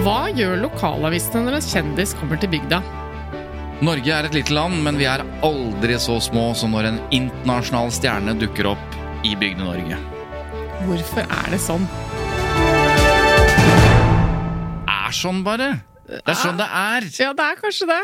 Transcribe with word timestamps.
Hva 0.00 0.30
gjør 0.32 0.54
lokalavisene 0.62 1.42
når 1.44 1.58
en 1.58 1.64
kjendis 1.66 2.14
kommer 2.16 2.38
til 2.40 2.48
bygda? 2.54 2.78
Norge 3.84 4.14
er 4.16 4.24
et 4.24 4.36
lite 4.38 4.54
land, 4.56 4.78
men 4.80 4.96
vi 4.96 5.04
er 5.04 5.20
aldri 5.44 5.98
så 6.00 6.14
små 6.24 6.54
som 6.56 6.72
når 6.72 6.88
en 6.88 7.00
internasjonal 7.12 7.92
stjerne 7.92 8.32
dukker 8.40 8.70
opp 8.70 8.96
i 9.28 9.34
Bygde-Norge. 9.36 9.98
Hvorfor 10.86 11.28
er 11.28 11.52
det 11.52 11.58
sånn? 11.60 11.84
Er 14.88 15.12
sånn, 15.18 15.42
bare. 15.44 15.68
Det 16.08 16.32
er 16.32 16.40
sånn 16.46 16.56
det 16.62 16.70
er. 16.80 17.10
Ja, 17.20 17.34
det 17.36 17.50
er 17.50 17.60
kanskje 17.60 17.90
det. 17.92 18.00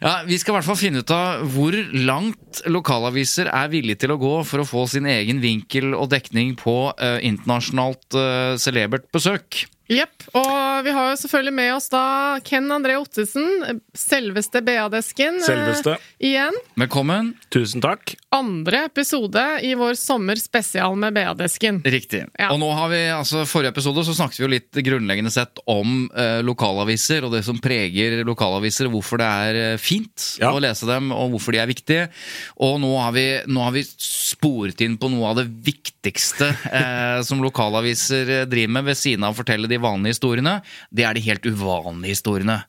Ja, 0.00 0.14
Vi 0.24 0.40
skal 0.40 0.54
i 0.54 0.56
hvert 0.56 0.70
fall 0.70 0.80
finne 0.80 1.04
ut 1.04 1.12
av 1.12 1.44
hvor 1.52 1.76
langt 2.08 2.64
lokalaviser 2.72 3.52
er 3.52 3.68
villige 3.68 4.00
til 4.06 4.16
å 4.16 4.20
gå 4.22 4.32
for 4.48 4.64
å 4.64 4.68
få 4.72 4.88
sin 4.96 5.12
egen 5.12 5.44
vinkel 5.44 5.92
og 5.92 6.08
dekning 6.16 6.56
på 6.56 6.78
eh, 6.96 7.20
internasjonalt 7.28 8.16
eh, 8.16 8.56
celebert 8.64 9.12
besøk. 9.12 9.66
Jepp. 9.92 10.22
Og 10.32 10.84
vi 10.86 10.92
har 10.96 11.10
jo 11.10 11.16
selvfølgelig 11.20 11.52
med 11.58 11.70
oss 11.74 11.90
da 11.92 12.02
Ken 12.46 12.70
André 12.72 12.94
Ottesen, 12.96 13.80
selveste 13.92 14.62
BA-desken. 14.64 15.36
eh, 15.42 15.44
Selveste. 15.44 15.96
igjen. 16.24 16.56
Velkommen. 16.80 17.34
Tusen 17.52 17.82
takk. 17.84 18.14
Andre 18.32 18.86
episode 18.88 19.42
i 19.62 19.74
vår 19.76 19.92
sommerspesial 20.00 20.96
med 20.96 21.12
BA-desken. 21.18 21.82
Riktig. 21.84 22.22
Ja. 22.40 22.48
Og 22.54 22.58
nå 22.62 22.70
har 22.72 22.88
vi, 22.88 23.02
altså 23.12 23.44
Forrige 23.46 23.74
episode 23.74 24.06
så 24.08 24.14
snakket 24.16 24.40
vi 24.40 24.44
jo 24.46 24.52
litt 24.54 24.80
grunnleggende 24.88 25.30
sett 25.30 25.60
om 25.68 26.08
eh, 26.16 26.40
lokalaviser 26.42 27.28
og 27.28 27.36
det 27.36 27.44
som 27.44 27.60
preger 27.60 28.24
lokalaviser, 28.24 28.88
hvorfor 28.88 29.20
det 29.20 29.28
er 29.28 29.60
eh, 29.74 29.76
fint 29.76 30.30
Ja. 30.40 30.54
å 30.56 30.62
lese 30.64 30.88
dem, 30.88 31.12
og 31.12 31.34
hvorfor 31.36 31.52
de 31.52 31.60
er 31.60 31.68
viktige. 31.68 32.08
Og 32.56 32.80
nå 32.80 32.94
har 33.04 33.12
vi, 33.12 33.26
nå 33.52 33.60
har 33.68 33.76
vi 33.76 33.84
sporet 33.84 34.80
inn 34.80 34.96
på 34.96 35.12
noe 35.12 35.28
av 35.34 35.42
det 35.42 35.46
viktigste 35.68 36.48
eh, 36.72 37.20
som 37.28 37.44
lokalaviser 37.44 38.34
eh, 38.40 38.44
driver 38.48 38.78
med, 38.80 38.88
ved 38.88 38.96
siden 38.96 39.28
av 39.28 39.36
å 39.36 39.40
fortelle 39.44 39.68
de 39.68 39.73
vanlige 39.82 40.16
historiene. 40.16 40.58
Det 40.94 41.06
er 41.06 41.16
de 41.16 41.26
helt 41.26 41.46
uvanlige 41.46 42.16
historiene. 42.16 42.62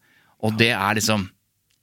Og 0.46 0.58
det 0.60 0.72
er 0.76 0.98
liksom 0.98 1.30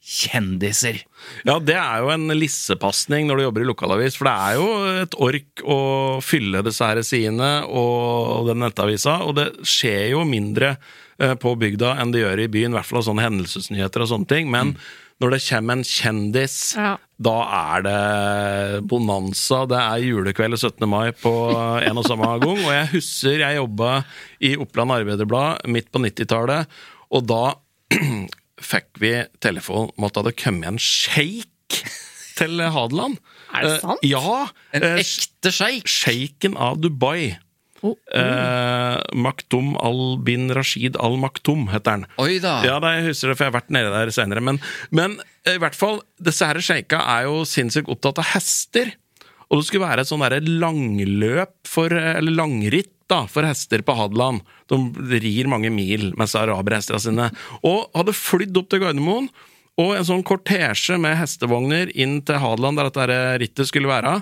kjendiser. 0.02 0.98
Ja, 1.46 1.60
det 1.62 1.76
er 1.78 2.02
jo 2.02 2.10
en 2.10 2.26
lissepasning 2.34 3.28
når 3.28 3.38
du 3.38 3.44
jobber 3.44 3.62
i 3.62 3.68
lokalavis, 3.68 4.16
for 4.18 4.26
det 4.26 4.32
er 4.34 4.56
jo 4.58 4.66
et 5.04 5.14
ork 5.22 5.62
å 5.62 5.78
fylle 6.24 6.64
disse 6.66 6.88
her 6.88 6.98
sidene 7.06 7.52
og 7.70 8.48
den 8.50 8.64
nettavisa, 8.64 9.20
og 9.22 9.36
det 9.38 9.46
skjer 9.62 10.10
jo 10.16 10.24
mindre 10.26 10.74
eh, 11.22 11.36
på 11.38 11.54
bygda 11.60 11.94
enn 12.02 12.14
det 12.14 12.24
gjør 12.24 12.42
i 12.42 12.50
byen, 12.50 12.74
i 12.74 12.80
hvert 12.80 12.90
fall 12.90 12.98
av 12.98 13.06
sånne 13.12 13.28
hendelsesnyheter 13.28 14.02
og 14.02 14.10
sånne 14.10 14.30
ting, 14.34 14.50
men 14.50 14.74
når 15.22 15.36
det 15.36 15.40
kommer 15.46 15.78
en 15.78 15.84
kjendis, 15.86 16.56
Ja. 16.76 16.96
da 17.22 17.34
er 17.58 17.82
det 17.86 18.86
bonanza, 18.90 19.62
det 19.70 19.78
er 19.78 20.02
julekveld 20.02 20.58
17. 20.58 20.88
mai 20.90 21.12
på 21.14 21.32
en 21.86 21.98
og 22.00 22.04
samme 22.08 22.26
gang, 22.42 22.58
og 22.58 22.72
jeg 22.74 22.88
husker 22.96 23.38
jeg 23.44 23.56
jobba 23.60 24.04
i 24.42 24.56
Oppland 24.58 24.90
Arbeiderblad 24.98 25.66
midt 25.70 25.90
på 25.94 26.02
90-tallet, 26.02 26.66
og 27.12 27.26
da 27.30 27.54
fikk 28.62 28.98
vi 29.02 29.14
telefon 29.42 29.90
om 29.96 30.04
at 30.06 30.14
det 30.14 30.22
hadde 30.24 30.36
kommet 30.42 30.68
en 30.72 30.78
sjeik 30.82 31.48
til 32.38 32.60
Hadeland. 32.74 33.18
Er 33.52 33.62
det 33.66 33.72
Eh, 33.76 33.80
sant? 33.82 34.04
ja. 34.06 34.46
En 34.72 34.82
eh, 34.86 35.00
ekte 35.02 35.50
sjeik. 35.52 35.86
Sjeiken 35.90 36.54
av 36.56 36.78
Dubai. 36.80 37.36
Oh, 37.82 37.96
Eh, 38.14 38.96
Maktum 39.18 39.72
al-bin 39.82 40.50
Rashid 40.54 40.96
al-Maktum 41.02 41.66
heter 41.72 41.96
han. 41.96 42.06
Oi 42.22 42.38
da. 42.42 42.60
Ja, 42.66 42.78
da, 42.82 42.94
jeg 42.98 43.08
husker 43.10 43.32
det, 43.32 43.36
for 43.38 43.46
jeg 43.46 43.52
har 43.52 43.58
vært 43.60 43.74
nede 43.74 43.92
der 43.94 44.12
senere. 44.14 44.42
Men, 44.44 44.60
men 44.94 45.16
i 45.50 45.58
hvert 45.58 45.74
fall, 45.78 46.00
disse 46.22 46.46
her 46.46 46.60
sjeika 46.62 47.02
er 47.18 47.26
jo 47.26 47.42
sinnssykt 47.48 47.90
opptatt 47.90 48.22
av 48.22 48.30
hester. 48.36 48.94
Og 49.50 49.60
det 49.60 49.68
skulle 49.68 49.84
være 49.84 50.04
et 50.04 50.08
sånn 50.08 50.22
langløp 50.62 51.56
for, 51.68 51.92
eller 51.92 52.32
langritt 52.32 52.92
da, 53.10 53.24
for 53.28 53.44
hester 53.44 53.82
på 53.84 53.96
Hadeland. 53.98 54.40
De 54.70 54.78
rir 55.20 55.50
mange 55.50 55.68
mil 55.74 56.12
med 56.16 56.32
araberhestene 56.38 57.02
sine. 57.02 57.26
Og 57.60 57.90
hadde 57.98 58.14
flydd 58.16 58.56
opp 58.62 58.70
til 58.72 58.80
Gardermoen. 58.84 59.28
Og 59.80 59.94
en 59.96 60.04
sånn 60.04 60.24
kortesje 60.28 60.98
med 61.00 61.16
hestevogner 61.16 61.90
inn 61.96 62.18
til 62.28 62.40
Hadeland, 62.40 62.78
der 62.78 62.90
dette 62.90 63.20
rittet 63.42 63.70
skulle 63.70 63.88
være. 63.90 64.18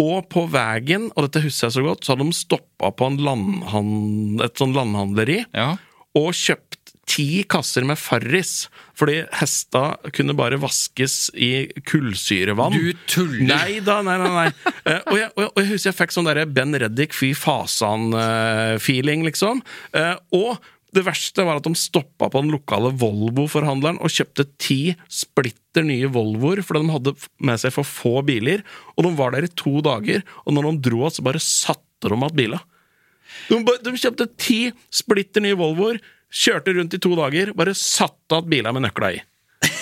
Og 0.00 0.24
på 0.32 0.46
veien, 0.48 1.10
og 1.14 1.26
dette 1.26 1.44
husker 1.44 1.68
jeg 1.68 1.76
så 1.76 1.84
godt, 1.84 2.04
så 2.06 2.14
hadde 2.14 2.28
de 2.30 2.36
stoppa 2.38 2.90
på 2.96 3.10
et 3.12 4.60
sånn 4.60 4.76
landhandleri 4.76 5.44
Ja. 5.52 5.74
og 6.16 6.32
kjøpt 6.32 6.80
ti 7.10 7.42
kasser 7.50 7.82
med 7.86 7.98
Farris, 7.98 8.68
fordi 8.98 9.24
hesta 9.40 9.96
kunne 10.14 10.36
bare 10.38 10.60
vaskes 10.62 11.30
i 11.34 11.66
kullsyrevann. 11.88 12.76
Du 12.76 12.92
tuller. 13.10 13.46
Nei 13.50 13.80
da, 13.84 13.98
nei, 14.06 14.18
nei. 14.22 14.30
nei. 14.36 14.50
Eh, 14.90 15.00
og, 15.10 15.16
jeg, 15.18 15.28
og, 15.36 15.58
jeg, 15.60 15.66
husker 15.74 15.90
jeg 15.90 15.96
fikk 15.98 16.14
sånn 16.14 16.28
derre 16.30 16.46
Ben 16.48 16.72
Reddik, 16.80 17.12
fy 17.14 17.34
fasan-feeling, 17.36 19.26
liksom. 19.26 19.60
Eh, 19.92 20.14
og 20.38 20.56
det 20.94 21.04
verste 21.06 21.44
var 21.46 21.60
at 21.60 21.66
de 21.66 21.72
stoppa 21.78 22.28
på 22.30 22.42
den 22.42 22.52
lokale 22.54 22.90
Volvo-forhandleren 22.98 24.00
og 24.02 24.12
kjøpte 24.12 24.46
ti 24.60 24.94
splitter 25.06 25.86
nye 25.86 26.10
Volvoer 26.10 26.62
fordi 26.66 26.82
de 26.82 26.94
hadde 26.94 27.14
med 27.46 27.62
seg 27.62 27.74
for 27.74 27.86
få 27.86 28.20
biler. 28.26 28.64
Og 28.96 29.06
de 29.06 29.14
var 29.18 29.34
der 29.34 29.46
i 29.46 29.54
to 29.54 29.78
dager, 29.86 30.24
og 30.44 30.56
når 30.56 30.70
de 30.70 30.90
dro, 30.90 31.06
så 31.10 31.24
bare 31.26 31.42
satte 31.42 32.10
de 32.10 32.16
igjen 32.16 32.36
bilene. 32.36 32.62
De, 33.50 33.60
de 33.86 33.96
kjøpte 34.02 34.26
ti 34.40 34.60
splitter 34.94 35.44
nye 35.44 35.58
Volvoer, 35.58 36.00
kjørte 36.30 36.74
rundt 36.74 36.94
i 36.96 37.02
to 37.02 37.14
dager, 37.18 37.54
bare 37.58 37.76
satte 37.78 38.38
igjen 38.38 38.50
bilene 38.50 38.76
med 38.76 38.88
nøkla 38.88 39.14
i. 39.16 39.24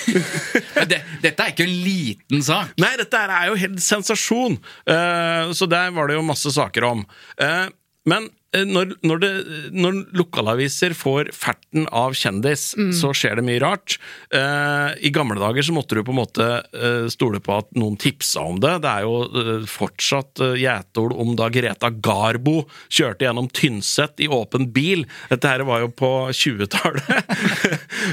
Det, 0.89 0.99
dette 1.21 1.45
er 1.45 1.53
ikke 1.53 1.67
en 1.67 1.81
liten 1.85 2.43
sak. 2.45 2.71
Nei, 2.81 2.95
dette 3.01 3.19
er 3.21 3.51
jo 3.51 3.59
helt 3.61 3.83
sensasjon! 3.85 4.57
Uh, 4.89 5.53
så 5.57 5.69
der 5.69 5.93
var 5.95 6.09
det 6.09 6.17
jo 6.17 6.25
masse 6.25 6.53
saker 6.55 6.87
om. 6.89 7.03
Uh, 7.37 7.69
men 8.09 8.31
når, 8.57 8.95
når, 9.05 9.19
det, 9.21 9.31
når 9.77 9.99
lokalaviser 10.17 10.95
får 10.97 11.29
ferten 11.37 11.85
av 11.93 12.15
kjendis, 12.17 12.71
så 12.97 13.11
skjer 13.13 13.37
det 13.39 13.45
mye 13.45 13.61
rart. 13.61 13.99
Uh, 14.33 14.97
I 15.05 15.13
gamle 15.13 15.37
dager 15.41 15.67
så 15.67 15.75
måtte 15.77 15.99
du 15.99 16.03
på 16.07 16.15
en 16.15 16.21
måte 16.23 16.47
uh, 16.73 17.09
stole 17.13 17.43
på 17.45 17.59
at 17.61 17.69
noen 17.77 17.99
tipsa 18.01 18.47
om 18.49 18.57
det. 18.63 18.79
Det 18.85 18.95
er 18.95 19.05
jo 19.05 19.19
uh, 19.37 19.69
fortsatt 19.69 20.41
uh, 20.41 20.57
gjetord 20.57 21.13
om 21.21 21.35
da 21.37 21.51
Greta 21.53 21.91
Garbo 21.93 22.63
kjørte 22.89 23.27
gjennom 23.27 23.51
Tynset 23.53 24.25
i 24.25 24.31
åpen 24.33 24.71
bil. 24.73 25.05
Dette 25.29 25.53
her 25.53 25.67
var 25.69 25.85
jo 25.85 25.93
på 25.93 26.13
20-tallet. 26.33 27.05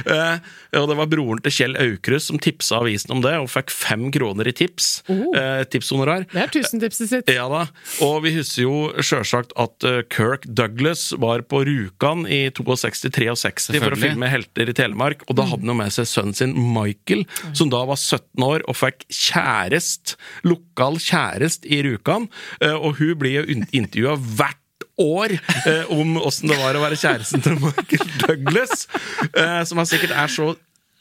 Eh, 0.06 0.38
og 0.78 0.90
det 0.90 0.96
var 0.98 1.08
broren 1.10 1.40
til 1.44 1.54
Kjell 1.54 1.76
Aukrust 1.80 2.30
som 2.30 2.40
tipsa 2.42 2.80
avisen 2.82 3.14
om 3.16 3.22
det, 3.24 3.34
og 3.40 3.48
fikk 3.52 3.72
fem 3.74 4.08
kroner 4.14 4.48
i 4.50 4.54
tips. 4.56 4.90
Uh, 5.08 5.64
tipshonorar. 5.72 6.26
Det 6.32 6.42
er 6.42 6.52
tusentipset 6.52 7.12
sitt. 7.12 7.32
Ja 7.32 7.48
da, 7.52 7.64
og 8.06 8.20
vi 8.26 8.34
husker 8.36 8.66
jo 8.66 8.76
sjølsagt 9.00 9.56
at 9.62 9.88
eh, 9.88 10.02
Kirk 10.26 10.46
Douglas 10.46 11.14
var 11.22 11.44
på 11.46 11.62
Rjukan 11.68 12.26
i 12.28 12.50
62-63 12.50 13.78
for 13.84 13.94
å 13.94 14.00
filme 14.00 14.30
Helter 14.32 14.72
i 14.72 14.74
Telemark, 14.74 15.22
og 15.30 15.38
da 15.38 15.46
hadde 15.46 15.62
han 15.68 15.74
jo 15.74 15.78
med 15.78 15.94
seg 15.94 16.10
sønnen 16.10 16.38
sin 16.38 16.56
Michael, 16.58 17.26
som 17.54 17.70
da 17.70 17.84
var 17.86 18.00
17 18.00 18.46
år 18.48 18.66
og 18.66 18.80
fikk 18.80 19.06
kjærest, 19.14 20.16
lokal 20.48 20.98
kjærest 21.02 21.68
i 21.70 21.84
Rjukan, 21.86 22.30
eh, 22.62 22.74
og 22.74 22.98
hun 23.02 23.14
blir 23.22 23.44
jo 23.44 23.60
intervjua 23.70 24.18
hvert 24.18 24.62
år 25.02 25.36
eh, 25.38 25.92
om 25.94 26.18
åssen 26.24 26.50
det 26.50 26.58
var 26.58 26.78
å 26.78 26.84
være 26.88 26.98
kjæresten 27.00 27.44
til 27.46 27.60
Michael 27.62 28.10
Douglas, 28.24 28.88
eh, 29.30 29.62
som 29.68 29.82
han 29.82 29.90
sikkert 29.90 30.16
er 30.16 30.32
så 30.32 30.54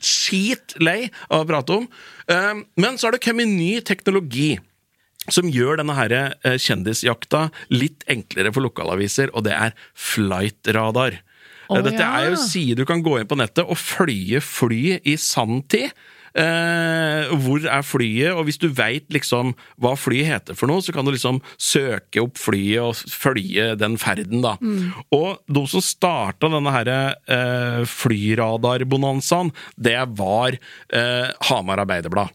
skit 0.04 0.76
lei 0.84 1.08
av 1.30 1.44
å 1.44 1.48
prate 1.48 1.80
om. 1.80 1.88
Eh, 2.28 2.52
men 2.76 2.98
så 2.98 3.08
har 3.08 3.16
det 3.16 3.24
kommet 3.24 3.48
ny 3.48 3.78
teknologi. 3.86 4.58
Som 5.32 5.48
gjør 5.48 5.80
denne 5.80 5.96
her, 5.96 6.12
eh, 6.44 6.58
kjendisjakta 6.60 7.48
litt 7.72 8.04
enklere 8.10 8.52
for 8.52 8.66
lokalaviser, 8.66 9.32
og 9.34 9.46
det 9.46 9.54
er 9.56 9.76
Flightradar. 9.94 11.20
Oh, 11.72 11.80
Dette 11.80 12.02
ja. 12.02 12.10
er 12.20 12.34
jo 12.34 12.40
side 12.40 12.76
du 12.76 12.84
kan 12.84 13.00
gå 13.04 13.16
inn 13.20 13.28
på 13.28 13.38
nettet 13.40 13.64
og 13.64 13.78
flye 13.80 14.42
fly 14.44 14.98
i 15.00 15.16
sanntid. 15.16 15.94
Eh, 16.34 17.30
hvor 17.44 17.62
er 17.62 17.84
flyet, 17.86 18.32
og 18.34 18.48
hvis 18.48 18.58
du 18.58 18.66
veit 18.74 19.06
liksom 19.14 19.52
hva 19.78 19.92
flyet 19.94 20.26
heter 20.32 20.56
for 20.58 20.66
noe, 20.66 20.82
så 20.82 20.90
kan 20.94 21.06
du 21.06 21.12
liksom 21.14 21.38
søke 21.62 22.24
opp 22.24 22.40
flyet 22.42 22.82
og 22.82 23.12
følge 23.14 23.68
den 23.78 23.94
ferden, 24.02 24.42
da. 24.42 24.56
Og 25.14 25.38
de 25.46 25.62
som 25.70 25.84
starta 25.84 26.50
denne 26.50 26.72
her 26.74 26.90
eh, 26.90 27.82
flyradarbonanzaen, 27.86 29.52
det 29.78 30.00
var 30.18 30.58
eh, 30.58 31.30
Hamar 31.50 31.84
Arbeiderblad. 31.84 32.34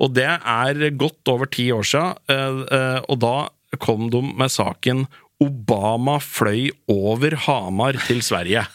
Og 0.00 0.14
det 0.16 0.28
er 0.30 0.86
godt 0.96 1.28
over 1.28 1.50
ti 1.50 1.70
år 1.74 1.84
siden, 1.90 2.22
eh, 2.30 2.62
eh, 2.78 3.00
og 3.10 3.18
da 3.26 3.34
kom 3.82 4.08
de 4.14 4.22
med 4.30 4.50
saken 4.50 5.08
Obama 5.40 6.18
fløy 6.20 6.68
over 6.90 7.34
Hamar 7.46 7.96
til 8.06 8.22
Sverige. 8.22 8.66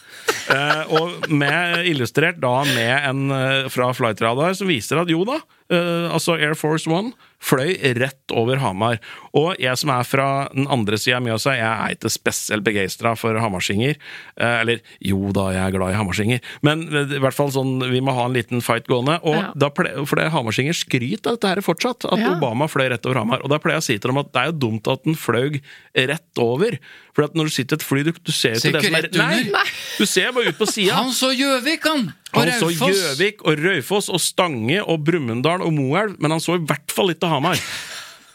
Eh, 0.52 0.92
og 0.94 1.26
med, 1.32 1.86
illustrert 1.90 2.38
da 2.42 2.60
med 2.68 2.94
en 3.08 3.22
eh, 3.34 3.68
fra 3.72 3.90
Flightradar 3.96 4.54
som 4.58 4.70
viser 4.70 5.00
at 5.00 5.10
jo 5.10 5.24
da, 5.26 5.40
eh, 5.72 6.06
altså 6.06 6.36
Air 6.38 6.54
Force 6.58 6.90
One 6.90 7.14
fløy 7.42 7.74
rett 7.98 8.32
over 8.32 8.56
Hamar. 8.62 8.98
Og 9.36 9.54
jeg 9.60 9.76
som 9.78 9.90
er 9.92 10.06
fra 10.08 10.26
den 10.54 10.66
andre 10.72 10.96
sida 10.98 11.18
av 11.18 11.24
Mjøsa, 11.26 11.52
jeg 11.56 11.66
er 11.68 11.94
ikke 11.96 12.10
spesielt 12.10 12.64
begeistra 12.66 13.12
for 13.18 13.36
hamarsinger. 13.42 13.96
Eh, 14.40 14.60
eller 14.62 14.80
jo 15.04 15.32
da, 15.36 15.50
jeg 15.54 15.62
er 15.68 15.76
glad 15.76 15.92
i 15.94 15.98
hamarsinger, 15.98 16.40
men 16.66 16.86
i 16.88 17.20
hvert 17.22 17.36
fall 17.36 17.52
sånn, 17.54 17.76
vi 17.92 18.00
må 18.00 18.14
ha 18.16 18.24
en 18.26 18.36
liten 18.36 18.62
fight 18.64 18.86
gående. 18.88 19.18
Og 19.22 19.36
Ja. 19.36 19.52
da 19.56 19.68
ple, 19.70 19.92
for 20.06 20.16
det 20.16 20.30
hamarsinger 20.32 20.72
skryter 20.74 21.32
av 21.32 21.38
dette 21.38 21.48
her 21.54 21.62
fortsatt, 21.62 22.04
at 22.10 22.18
Ja. 22.18 22.34
Obama 22.36 22.66
fløy 22.68 22.88
rett 22.90 23.04
over 23.06 23.20
Hamar. 23.20 23.42
Og 23.44 23.50
da 23.50 23.58
pleier 23.58 23.76
jeg 23.76 23.84
å 23.84 23.88
si 23.90 23.98
til 23.98 24.10
dem 24.10 24.18
at 24.18 24.32
det 24.32 24.42
er 24.42 24.46
jo 24.52 24.58
dumt 24.58 24.88
at 24.88 25.04
den 25.04 25.14
fløy 25.14 25.60
rett 25.94 26.38
over. 26.38 26.78
For 27.14 27.24
at 27.24 27.34
når 27.34 27.44
du 27.48 27.50
sitter 27.50 27.76
i 27.76 27.80
et 27.80 27.82
fly, 27.86 28.02
du, 28.04 28.12
du 28.12 28.32
ser 28.32 28.54
jo 28.56 28.60
ikke 28.60 28.72
det 28.76 28.84
som 28.84 28.94
er 28.94 29.02
rett 29.06 29.16
under. 29.16 29.52
Nei, 29.52 29.64
du 29.98 30.04
ser 30.06 30.32
bare 30.36 30.48
ut 30.52 30.58
på 30.58 30.66
sida. 30.68 30.94
Han 30.98 31.12
så 31.16 31.30
Gjøvik, 31.36 31.84
han! 31.84 32.12
Og 32.36 32.42
Han 32.44 32.50
så 32.60 32.68
Gjøvik 32.90 33.40
og 33.48 33.56
Raufoss 33.64 34.10
og 34.12 34.20
Stange 34.20 34.82
og 34.84 35.04
Brumunddal 35.06 35.62
og 35.64 35.72
Moelv, 35.72 36.16
men 36.20 36.34
han 36.34 36.40
så 36.42 36.56
i 36.58 36.64
hvert 36.68 36.92
fall 36.92 37.08
ikke 37.14 37.25
Hamar. 37.32 37.60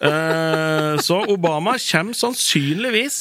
Eh, 0.02 0.98
så 1.06 1.20
Obama 1.30 1.76
kommer 1.78 2.18
sannsynligvis 2.18 3.20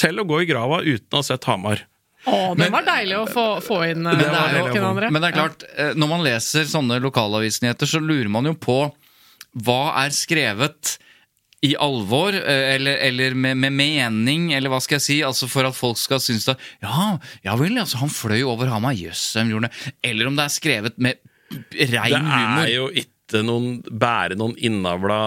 til 0.00 0.20
å 0.20 0.26
gå 0.26 0.42
i 0.42 0.48
grava 0.48 0.80
uten 0.80 1.12
å 1.12 1.20
ha 1.20 1.26
sett 1.26 1.44
Hamar. 1.50 1.84
Å, 2.22 2.54
det 2.54 2.68
var 2.70 2.84
deilig 2.86 3.16
å 3.18 3.26
få, 3.26 3.44
få 3.64 3.80
inn 3.90 4.06
eh, 4.06 4.18
det, 4.20 4.28
er 4.30 4.60
òg, 4.60 4.68
Ken 4.70 4.84
André. 4.86 5.08
men 5.10 5.24
det 5.24 5.32
er 5.32 5.38
klart, 5.40 5.64
eh, 5.74 5.94
når 5.98 6.10
man 6.10 6.22
leser 6.22 6.68
sånne 6.70 7.00
lokalavisnyheter, 7.02 7.90
så 7.90 8.00
lurer 8.02 8.30
man 8.30 8.46
jo 8.46 8.54
på 8.54 8.78
hva 9.66 9.80
er 10.04 10.14
skrevet 10.14 10.96
i 11.66 11.74
alvor, 11.78 12.34
eh, 12.34 12.74
eller, 12.76 12.96
eller 13.08 13.34
med, 13.38 13.58
med 13.64 13.74
mening, 13.74 14.48
eller 14.54 14.70
hva 14.70 14.80
skal 14.82 15.00
jeg 15.00 15.06
si, 15.06 15.18
altså 15.26 15.50
for 15.50 15.66
at 15.66 15.76
folk 15.78 15.98
skal 15.98 16.22
synes 16.22 16.48
at 16.54 16.62
ja, 16.82 17.16
ja 17.46 17.58
vel, 17.58 17.74
altså, 17.82 18.00
han 18.02 18.10
fløy 18.10 18.40
over 18.46 18.70
Hamar, 18.70 18.94
jøss, 18.98 19.28
hvem 19.36 19.52
gjorde 19.54 19.70
det? 19.70 19.94
Eller 20.12 20.30
om 20.30 20.38
det 20.38 20.46
er 20.46 20.56
skrevet 20.56 20.98
med 21.02 21.20
Det 21.74 21.90
rein 21.92 22.16
humor. 22.16 22.62
er 22.64 22.72
jo 22.72 22.86
ikke 22.90 23.11
noen 23.40 23.80
bære 23.88 24.36
noen 24.38 24.54
innavla 24.60 25.18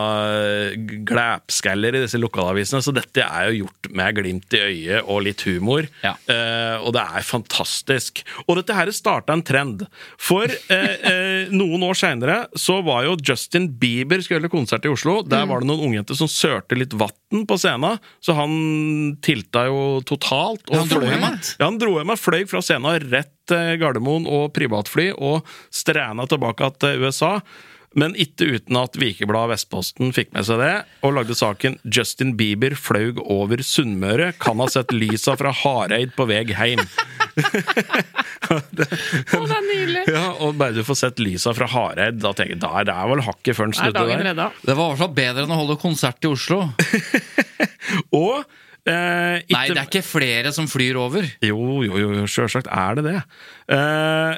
glæpskaller 1.08 1.98
i 1.98 2.04
disse 2.04 2.20
lokalavisene, 2.22 2.84
så 2.84 2.94
dette 2.96 3.24
er 3.26 3.50
jo 3.50 3.66
gjort 3.66 3.90
med 3.96 4.20
glimt 4.20 4.56
i 4.56 4.62
øyet 4.62 5.10
og 5.10 5.24
litt 5.26 5.44
humor. 5.48 5.88
Ja. 6.04 6.14
Eh, 6.32 6.78
og 6.82 6.94
det 6.96 7.04
er 7.04 7.26
fantastisk. 7.26 8.22
Og 8.46 8.60
dette 8.60 8.76
her 8.78 8.92
starta 8.96 9.36
en 9.36 9.44
trend. 9.46 9.86
For 10.22 10.46
eh, 10.46 10.96
eh, 11.12 11.54
noen 11.54 11.86
år 11.88 12.00
seinere 12.00 12.40
så 12.60 12.82
var 12.86 13.06
jo 13.08 13.18
Justin 13.26 13.70
Bieber 13.80 14.24
skulle 14.24 14.42
holde 14.42 14.54
konsert 14.54 14.88
i 14.88 14.94
Oslo. 14.94 15.22
Der 15.26 15.48
var 15.50 15.64
det 15.64 15.70
noen 15.72 15.90
ungjenter 15.90 16.18
som 16.18 16.32
sørte 16.32 16.78
litt 16.78 16.96
vann 16.98 17.46
på 17.48 17.60
scenen, 17.60 18.02
så 18.24 18.36
han 18.38 19.16
tilta 19.26 19.66
jo 19.70 19.80
totalt. 20.08 20.68
og 20.70 20.82
han 20.82 20.92
dro 20.92 21.04
hjem 21.04 21.22
igjen? 21.22 21.40
ja, 21.58 21.64
han 21.66 21.80
dro 21.82 21.98
hjem 21.98 22.14
og 22.16 22.22
fløy 22.22 22.44
fra 22.50 22.64
scenen 22.64 23.10
rett 23.12 23.32
Gardermoen 23.46 24.26
og 24.26 24.50
privatfly 24.56 25.12
og 25.14 25.46
strena 25.74 26.26
tilbake 26.30 26.72
til 26.82 27.06
USA. 27.06 27.36
Men 27.96 28.16
ikke 28.20 28.48
uten 28.58 28.76
at 28.80 28.98
Vikebladet 29.00 29.54
Vestposten 29.54 30.12
fikk 30.16 30.34
med 30.36 30.48
seg 30.48 30.60
det, 30.60 30.74
og 31.06 31.16
lagde 31.16 31.38
saken 31.38 31.78
'Justin 31.84 32.34
Bieber 32.40 32.76
flaug 32.76 33.22
over 33.24 33.64
Sunnmøre. 33.64 34.34
Kan 34.42 34.60
ha 34.60 34.68
sett 34.72 34.92
lysa 34.92 35.38
fra 35.40 35.54
Hareid 35.56 36.12
på 36.18 36.28
veg 36.28 36.52
heim'. 36.60 36.84
Å, 38.46 38.60
det 38.76 38.88
er 38.92 39.64
nydelig! 39.66 40.04
Ja, 40.12 40.26
og 40.44 40.58
bare 40.60 40.76
du 40.76 40.84
får 40.86 41.00
sett 41.00 41.24
lysa 41.24 41.56
fra 41.56 41.68
Hareid, 41.72 42.20
da 42.22 42.34
tenker 42.36 42.56
jeg 42.56 42.62
da 42.64 42.74
er 42.82 42.90
det 42.90 42.98
vel 43.12 43.24
hakket 43.26 43.58
før 43.58 43.72
den 43.72 43.78
snudde 43.80 44.06
der. 44.12 44.24
redda. 44.30 44.50
Det 44.62 44.76
var 44.76 44.86
i 44.86 44.94
hvert 44.94 45.04
fall 45.06 45.16
bedre 45.18 45.46
enn 45.48 45.56
å 45.56 45.60
holde 45.64 45.80
konsert 45.82 46.28
i 46.28 46.32
Oslo. 46.32 46.62
Og 48.20 48.44
eh, 48.88 49.42
ikke, 49.46 49.56
Nei, 49.56 49.68
det 49.72 49.80
er 49.80 49.88
ikke 49.88 50.06
flere 50.06 50.52
som 50.56 50.68
flyr 50.72 51.00
over. 51.02 51.28
Jo, 51.46 51.60
jo, 51.88 52.02
jo, 52.02 52.28
sjølsagt 52.30 52.70
er 52.72 53.00
det 53.00 53.08
det. 53.08 53.22
Eh, 53.76 54.36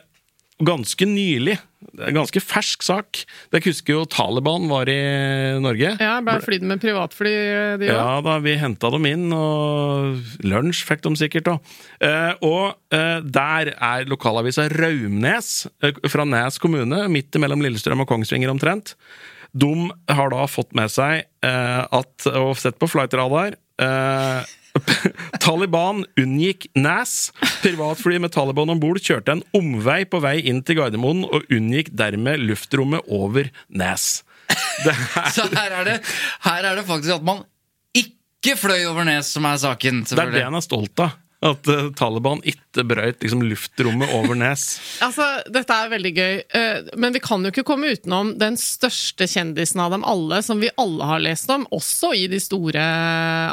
ganske 0.67 1.09
nylig, 1.09 1.57
det 1.97 2.05
er 2.05 2.11
en 2.11 2.19
ganske 2.19 2.41
fersk 2.43 2.85
sak 2.85 3.23
Dere 3.53 3.65
husker 3.65 3.95
jo 3.95 4.03
Taliban 4.11 4.67
var 4.69 4.89
i 4.91 4.97
Norge? 5.63 5.95
Ja, 5.97 6.17
ble 6.21 6.37
flydd 6.43 6.65
med 6.69 6.81
privatfly, 6.83 7.33
de 7.81 7.89
òg. 7.89 7.95
Ja 7.95 8.19
da, 8.25 8.37
vi 8.43 8.53
henta 8.59 8.91
dem 8.93 9.07
inn, 9.09 9.25
og 9.33 10.19
lunsj 10.45 10.83
fikk 10.87 11.01
de 11.07 11.13
sikkert 11.19 11.49
òg. 11.55 11.71
Eh, 12.03 12.33
og 12.45 12.93
eh, 12.93 13.17
der 13.25 13.73
er 13.73 14.05
lokalavisa 14.09 14.67
Raumnes, 14.75 15.51
eh, 15.81 15.97
fra 16.11 16.27
Nes 16.29 16.61
kommune, 16.61 17.03
midt 17.11 17.37
mellom 17.41 17.63
Lillestrøm 17.65 18.05
og 18.05 18.11
Kongsvinger 18.11 18.53
omtrent. 18.53 18.95
De 19.57 19.71
har 20.11 20.33
da 20.33 20.45
fått 20.51 20.75
med 20.77 20.91
seg 20.93 21.25
eh, 21.25 21.81
at, 21.81 22.29
og 22.35 22.53
sett 22.61 22.77
på 22.81 22.89
flightradar 22.91 23.57
eh, 23.81 24.55
Taliban 25.43 26.03
unngikk 26.19 26.69
Nas. 26.77 27.31
Privatfly 27.63 28.19
med 28.23 28.33
Taliban 28.35 28.73
om 28.73 28.81
bord 28.81 29.01
kjørte 29.03 29.37
en 29.37 29.43
omvei 29.57 30.03
på 30.09 30.21
vei 30.23 30.39
inn 30.49 30.63
til 30.65 30.79
Gardermoen 30.81 31.25
og 31.27 31.45
unngikk 31.53 31.91
dermed 31.97 32.43
luftrommet 32.47 33.05
over 33.07 33.49
Nas. 33.69 34.23
Det 34.83 34.93
er 34.95 35.31
Så 35.35 35.47
her 35.51 35.79
er 35.81 35.87
det, 35.87 35.99
her 36.47 36.71
er 36.71 36.79
det 36.79 36.87
faktisk 36.87 37.17
at 37.19 37.25
man 37.27 37.43
ikke 37.97 38.57
fløy 38.59 38.85
over 38.89 39.07
Nes 39.07 39.29
som 39.33 39.47
er 39.49 39.57
saken. 39.61 40.03
Det 40.07 40.19
er 40.19 40.35
det 40.35 40.45
han 40.47 40.57
er 40.57 40.65
stolt 40.65 41.03
av. 41.03 41.15
At 41.45 41.67
uh, 41.69 41.91
Taliban 41.93 42.39
ikke 42.49 42.81
brøyt 42.89 43.21
liksom, 43.21 43.43
luftrommet 43.45 44.09
over 44.17 44.33
Nes. 44.37 44.63
Altså, 45.05 45.25
dette 45.53 45.75
er 45.75 45.91
veldig 45.91 46.11
gøy, 46.15 46.39
uh, 46.57 46.89
men 46.97 47.13
vi 47.13 47.21
kan 47.21 47.45
jo 47.45 47.51
ikke 47.53 47.65
komme 47.67 47.91
utenom 47.93 48.33
den 48.41 48.57
største 48.57 49.27
kjendisen 49.29 49.83
av 49.83 49.93
dem 49.93 50.05
alle, 50.07 50.41
som 50.45 50.57
vi 50.63 50.73
alle 50.81 51.05
har 51.05 51.21
lest 51.21 51.51
om, 51.53 51.67
også 51.73 52.15
i 52.17 52.25
de 52.31 52.41
store 52.41 52.81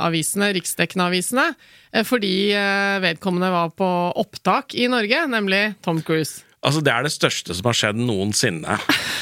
avisene, 0.00 0.54
riksdekkende 0.56 1.10
avisene, 1.12 1.50
uh, 1.92 2.02
fordi 2.08 2.34
eh, 2.56 2.96
vedkommende 3.04 3.52
var 3.52 3.76
på 3.76 3.90
opptak 4.24 4.74
i 4.74 4.88
Norge, 4.90 5.26
nemlig 5.30 5.62
Tom 5.84 6.00
Cruise. 6.02 6.42
Altså, 6.64 6.80
Det 6.80 6.92
er 6.94 7.04
det 7.04 7.12
største 7.12 7.54
som 7.58 7.66
har 7.68 7.76
skjedd 7.76 7.98
noensinne. 8.00 8.78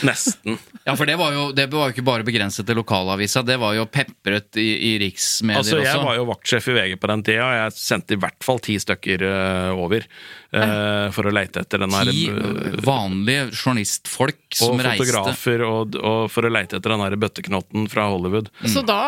Nesten. 0.06 0.58
Ja, 0.82 0.96
for 0.98 1.06
det 1.06 1.14
var 1.14 1.30
jo, 1.30 1.42
det 1.54 1.68
var 1.70 1.86
jo 1.86 1.92
ikke 1.94 2.02
bare 2.02 2.24
begrenset 2.26 2.66
til 2.66 2.74
lokalavisa, 2.74 3.44
det 3.46 3.54
var 3.62 3.76
jo 3.76 3.84
pepret 3.86 4.56
i, 4.58 4.64
i 4.88 4.90
riksmedier 4.98 5.60
Altså, 5.60 5.76
Jeg 5.78 5.92
også. 5.94 6.06
var 6.08 6.16
jo 6.18 6.24
vaktsjef 6.26 6.66
i 6.72 6.74
VG 6.74 6.96
på 6.98 7.10
den 7.12 7.22
tida, 7.28 7.44
og 7.46 7.52
jeg 7.54 7.74
sendte 7.78 8.16
i 8.16 8.18
hvert 8.18 8.42
fall 8.42 8.58
ti 8.66 8.74
stykker 8.82 9.22
uh, 9.22 9.78
over 9.78 10.02
uh, 10.02 11.06
for 11.14 11.30
å 11.30 11.34
leite 11.36 11.62
etter 11.62 11.84
den 11.84 11.94
her 11.94 12.10
Ti 12.10 12.24
uh, 12.34 12.80
vanlige 12.82 13.44
journalistfolk 13.60 14.58
som 14.58 14.74
Og 14.74 14.82
reiste. 14.88 15.06
fotografer, 15.06 15.62
og, 15.68 15.94
og 16.02 16.26
for 16.34 16.48
å 16.48 16.50
leite 16.50 16.80
etter 16.80 16.96
den 16.96 17.04
her 17.06 17.16
bøtteknotten 17.28 17.86
fra 17.92 18.08
Hollywood. 18.10 18.50
Så 18.66 18.82
da, 18.82 18.98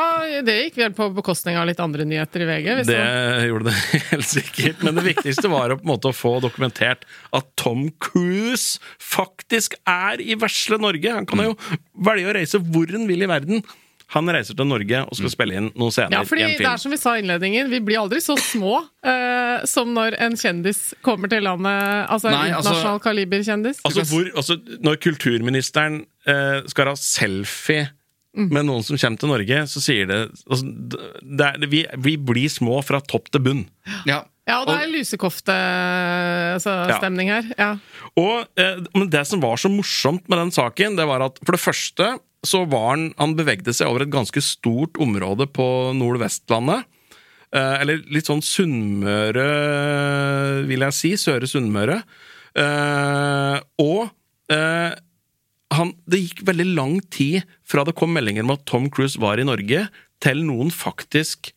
det 0.47 0.57
gikk 0.69 0.79
vel 0.85 0.95
på 0.95 1.11
bekostning 1.19 1.59
av 1.59 1.67
litt 1.67 1.83
andre 1.83 2.07
nyheter 2.07 2.47
i 2.47 2.49
VG? 2.53 2.71
Hvis 2.85 2.93
Det 2.93 3.01
det... 3.03 3.51
gjorde 3.51 3.73
det 3.73 3.77
helt 4.13 4.31
sikkert. 4.31 4.87
Men 4.87 5.03
det 5.03 5.07
viktigste 5.11 5.51
var 5.51 5.75
å 5.75 5.81
på 5.83 5.89
en 5.89 5.93
måte 5.97 6.15
å 6.15 6.15
få 6.15 6.37
dokumentert 6.47 7.03
at 7.35 7.51
Tom 7.59 7.89
Cruise 7.99 8.23
faktisk 9.03 9.75
er 9.89 10.21
i 10.23 10.37
vesle 10.41 10.79
Norge. 10.83 11.15
Han 11.15 11.27
kan 11.29 11.39
jo 11.45 11.55
velge 12.07 12.31
å 12.31 12.35
reise 12.37 12.59
hvor 12.63 12.91
han 12.93 13.09
vil 13.11 13.23
i 13.27 13.31
verden. 13.31 13.57
Han 14.13 14.29
reiser 14.31 14.55
til 14.57 14.67
Norge 14.69 14.99
og 15.09 15.17
skal 15.19 15.31
spille 15.33 15.55
inn 15.59 15.69
noen 15.75 15.93
scener 15.95 16.13
Ja, 16.19 16.23
fordi 16.29 16.43
i 16.45 16.47
en 16.53 16.59
det 16.61 16.69
er 16.69 16.81
som 16.83 16.93
vi 16.93 16.99
sa 17.01 17.11
i 17.17 17.21
innledningen, 17.23 17.71
vi 17.73 17.81
blir 17.83 17.99
aldri 18.03 18.21
så 18.23 18.35
små 18.39 18.75
uh, 18.85 19.59
som 19.69 19.87
når 19.97 20.11
en 20.23 20.37
kjendis 20.39 20.81
kommer 21.05 21.29
til 21.33 21.43
landet, 21.47 22.07
altså 22.13 22.27
en 22.31 22.37
Nei, 22.37 22.51
altså- 22.51 22.71
internasjonal 22.71 23.01
kaliberkjendis. 23.07 23.79
Altså, 23.89 24.03
hvor, 24.13 24.25
altså, 24.37 24.55
når 24.85 24.95
kulturministeren 25.09 25.95
uh, 26.29 26.59
skal 26.71 26.85
ha 26.93 26.97
selfie 27.01 27.85
med 28.35 28.67
noen 28.67 28.83
som 28.83 28.99
kommer 28.99 29.19
til 29.23 29.31
Norge, 29.31 29.59
så 29.71 29.79
sier 29.83 30.07
det, 30.11 30.17
altså, 30.51 30.65
det 31.23 31.45
er, 31.47 31.67
vi, 31.71 31.87
vi 32.03 32.17
blir 32.19 32.51
små 32.51 32.83
fra 32.87 33.01
topp 33.01 33.31
til 33.33 33.41
bunn. 33.47 33.63
Ja. 34.11 34.21
Ja, 34.45 34.59
og 34.61 34.69
det 34.69 34.75
er 34.77 34.91
lusekofte-stemning 34.93 37.33
her. 37.33 37.49
Ja. 37.57 37.81
Og 38.21 38.61
eh, 38.61 38.81
det 39.11 39.25
som 39.27 39.43
var 39.43 39.59
så 39.59 39.71
morsomt 39.73 40.29
med 40.31 40.39
den 40.39 40.55
saken, 40.55 40.99
det 40.99 41.07
var 41.11 41.25
at 41.27 41.41
for 41.43 41.57
det 41.57 41.65
første 41.65 42.15
så 42.45 42.61
var 42.69 42.91
han 42.91 43.07
Han 43.17 43.33
bevegde 43.39 43.73
seg 43.73 43.89
over 43.89 44.05
et 44.05 44.13
ganske 44.13 44.41
stort 44.45 44.99
område 45.01 45.47
på 45.49 45.67
Nordvestlandet. 45.97 46.85
Eh, 47.55 47.77
eller 47.81 48.03
litt 48.13 48.29
sånn 48.29 48.45
Sunnmøre, 48.45 49.49
vil 50.69 50.85
jeg 50.89 50.97
si. 50.99 51.15
Søre 51.21 51.49
Sunnmøre. 51.49 52.03
Eh, 52.59 53.57
og 53.83 54.11
eh, 54.53 54.93
han, 55.75 55.93
det 56.11 56.21
gikk 56.21 56.45
veldig 56.47 56.67
lang 56.77 56.99
tid 57.15 57.49
fra 57.67 57.87
det 57.87 57.97
kom 57.99 58.13
meldinger 58.15 58.47
om 58.47 58.55
at 58.55 58.67
Tom 58.69 58.91
Cruise 58.93 59.21
var 59.23 59.41
i 59.41 59.47
Norge, 59.47 59.87
til 60.23 60.45
noen 60.47 60.71
faktisk 60.75 61.51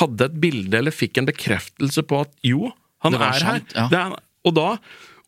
hadde 0.00 0.28
et 0.28 0.40
bilde 0.42 0.76
eller 0.76 0.94
fikk 0.94 1.20
en 1.20 1.28
bekreftelse 1.28 2.02
på 2.08 2.24
at 2.24 2.32
jo, 2.44 2.72
han 3.04 3.16
er 3.16 3.38
sant, 3.40 3.76
her. 3.76 3.86
ja. 3.92 4.02
Er, 4.02 4.16
og, 4.46 4.56
da, 4.56 4.68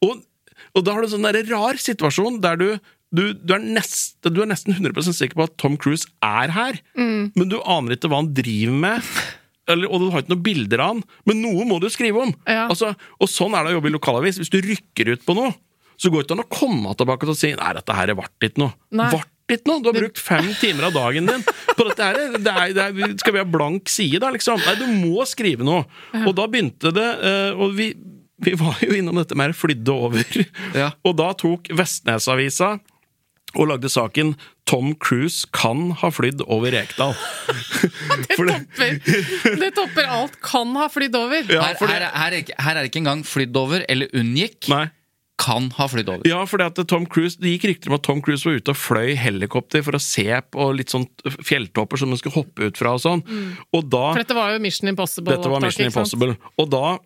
og, 0.05 0.25
og 0.75 0.85
da 0.87 0.95
har 0.95 1.03
du 1.05 1.09
en 1.09 1.15
sånn 1.17 1.27
der 1.29 1.41
rar 1.50 1.79
situasjon 1.83 2.41
der 2.45 2.61
du 2.61 2.69
du, 3.09 3.31
du, 3.33 3.55
er 3.57 3.62
nest, 3.65 4.19
du 4.21 4.43
er 4.43 4.50
nesten 4.50 4.75
100% 4.77 5.17
sikker 5.17 5.38
på 5.38 5.47
at 5.47 5.55
Tom 5.57 5.79
Cruise 5.81 6.05
er 6.21 6.50
her, 6.53 6.77
Mm. 6.93 7.31
men 7.41 7.49
du 7.49 7.55
aner 7.65 7.95
ikke 7.97 8.11
hva 8.12 8.19
han 8.21 8.35
driver 8.37 8.75
med. 8.83 9.07
Eller, 9.69 9.88
og 9.88 10.03
du 10.03 10.11
har 10.12 10.21
ikke 10.21 10.35
noen 10.35 10.43
bilder 10.45 10.83
av 10.85 10.91
han, 10.93 11.00
men 11.29 11.41
noe 11.41 11.65
må 11.69 11.79
du 11.81 11.87
skrive 11.93 12.21
om! 12.27 12.35
Ja. 12.45 12.67
Altså, 12.69 12.91
og 13.17 13.31
sånn 13.33 13.57
er 13.57 13.65
det 13.65 13.73
å 13.73 13.79
jobbe 13.79 13.88
i 13.88 13.95
lokalavis. 13.97 14.38
Hvis 14.43 14.53
du 14.53 14.59
rykker 14.65 15.15
ut 15.15 15.25
på 15.25 15.37
noe, 15.41 15.55
så 15.97 16.12
går 16.12 16.21
det 16.21 16.29
ikke 16.29 16.37
an 16.37 16.45
å 16.45 16.53
komme 16.53 16.93
tilbake 17.00 17.29
og 17.33 17.37
si 17.41 17.55
Nei, 17.57 17.73
dette 17.81 17.97
her 17.97 18.12
ble 18.17 18.29
ikke 18.45 18.62
noe. 18.67 18.77
Vart 18.93 19.57
ikke 19.57 19.71
noe! 19.73 19.81
Du 19.83 19.88
har 19.88 19.97
brukt 20.03 20.21
fem 20.21 20.53
timer 20.61 20.91
av 20.91 20.95
dagen 21.00 21.33
din 21.33 21.49
på 21.49 21.88
dette 21.88 22.11
her. 22.11 22.21
Det 22.37 22.53
er, 22.53 22.77
det 22.77 22.85
er, 22.93 23.17
skal 23.25 23.37
vi 23.38 23.41
ha 23.41 23.49
blank 23.49 23.88
side, 23.88 24.21
da, 24.21 24.29
liksom? 24.37 24.61
Nei, 24.69 24.77
du 24.81 24.87
må 25.00 25.25
skrive 25.29 25.65
noe! 25.65 25.88
Og 26.27 26.33
da 26.37 26.45
begynte 26.53 26.93
det 26.93 27.09
eh, 27.25 27.57
Og 27.57 27.73
vi, 27.81 27.88
vi 28.45 28.54
var 28.59 28.78
jo 28.85 28.92
innom 28.95 29.18
dette 29.18 29.35
med 29.38 29.54
flydde 29.59 29.95
over. 29.95 30.45
Ja. 30.76 30.92
Og 31.07 31.16
da 31.18 31.33
tok 31.38 31.71
Vestnesavisa 31.75 32.76
og 33.57 33.64
lagde 33.71 33.88
saken 33.88 34.35
'Tom 34.68 34.90
Cruise 35.00 35.47
kan 35.57 35.90
ha 36.02 36.11
flydd 36.12 36.42
over 36.52 36.68
Rekdal'. 36.75 37.16
Det- 38.28 38.37
Topper. 38.37 38.99
Det 39.62 39.71
topper 39.75 40.04
alt. 40.12 40.37
Kan 40.45 40.75
ha 40.76 40.88
flydd 40.92 41.16
over. 41.16 41.49
Ja, 41.49 41.62
Her, 41.71 41.80
her, 41.80 42.04
her, 42.12 42.33
er 42.33 42.42
ikke- 42.42 42.59
her 42.61 42.76
er 42.76 42.83
det 42.85 42.90
ikke 42.92 43.00
engang 43.00 43.25
flydd 43.25 43.57
over 43.57 43.85
eller 43.88 44.12
unngikk. 44.12 44.68
Nei. 44.68 44.90
Kan 45.40 45.71
ha 45.78 45.87
flydd 45.88 46.09
over. 46.12 46.26
Ja, 46.28 46.42
fordi 46.50 46.66
at 46.66 46.80
Tom 46.90 47.07
Cruise, 47.07 47.38
Det 47.40 47.52
gikk 47.57 47.64
rykter 47.71 47.88
om 47.88 47.95
at 47.97 48.02
Tom 48.02 48.21
Cruise 48.21 48.45
var 48.45 48.59
ute 48.59 48.75
og 48.75 48.76
fløy 48.76 49.14
helikopter 49.16 49.83
for 49.87 49.92
å 49.97 50.00
se 50.02 50.26
på 50.52 50.68
litt 50.76 50.90
sånn 50.92 51.07
fjelltopper 51.25 51.97
som 51.97 52.11
han 52.12 52.18
skulle 52.18 52.35
hoppe 52.42 52.68
ut 52.68 52.76
fra 52.76 52.92
og 52.99 53.00
sånn. 53.00 53.23
Og 53.73 53.87
da 53.88 54.12
For 54.12 54.25
dette 54.25 54.35
var 54.37 54.52
jo 54.52 54.59
Mission 54.61 54.90
Impossible. 54.92 55.37
Dette 55.38 55.49
var 55.49 55.62
Mission 55.64 55.87
Impossible. 55.88 56.37
Og 56.59 56.68
da 56.75 56.99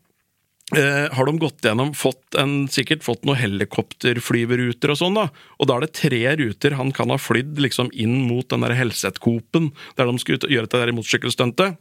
har 0.72 1.28
de 1.28 1.34
gått 1.36 1.66
gjennom, 1.66 1.90
fått 1.98 2.36
en, 2.40 2.66
sikkert 2.72 3.04
fått 3.04 3.26
noen 3.28 3.40
helikopterflyveruter 3.40 4.94
og 4.94 4.98
sånn, 5.00 5.18
da. 5.18 5.26
Og 5.60 5.68
da 5.68 5.76
er 5.76 5.84
det 5.84 5.92
tre 5.98 6.22
ruter 6.40 6.78
han 6.78 6.94
kan 6.96 7.12
ha 7.12 7.18
flydd 7.20 7.60
liksom 7.60 7.90
inn 7.92 8.22
mot 8.28 8.48
den 8.48 8.64
der 8.64 8.76
Helseth-Coop-en, 8.78 9.70
der 9.98 10.08
de 10.08 10.22
skulle 10.22 10.48
gjøre 10.48 10.70
dette 10.70 10.80
der 10.80 10.94
motorsykkelstuntet. 10.96 11.78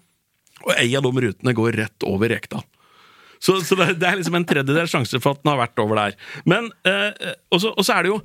Og 0.66 0.74
ei 0.76 0.92
av 0.98 1.06
de 1.08 1.26
rutene 1.26 1.56
går 1.58 1.80
rett 1.80 2.08
over 2.08 2.34
Rekdal. 2.34 2.66
Så, 3.42 3.56
så 3.66 3.76
det, 3.80 3.96
det 4.02 4.06
er 4.06 4.20
liksom 4.20 4.36
en 4.38 4.46
tredjedel 4.46 4.90
sjanse 4.90 5.18
for 5.22 5.34
at 5.34 5.42
den 5.42 5.50
har 5.50 5.62
vært 5.64 5.82
over 5.82 5.98
der. 5.98 6.18
Men 6.46 6.70
eh, 6.86 7.32
og 7.50 7.64
så 7.64 7.96
er 7.96 8.06
det 8.06 8.12
jo 8.12 8.20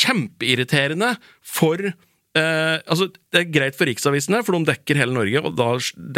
kjempeirriterende 0.00 1.12
for 1.46 1.92
eh, 2.38 2.78
altså 2.86 3.08
Det 3.32 3.40
er 3.40 3.50
greit 3.52 3.76
for 3.78 3.88
riksavisene, 3.88 4.42
for 4.46 4.56
de 4.56 4.68
dekker 4.70 5.00
hele 5.00 5.14
Norge, 5.16 5.42
og 5.42 5.56
da 5.58 5.70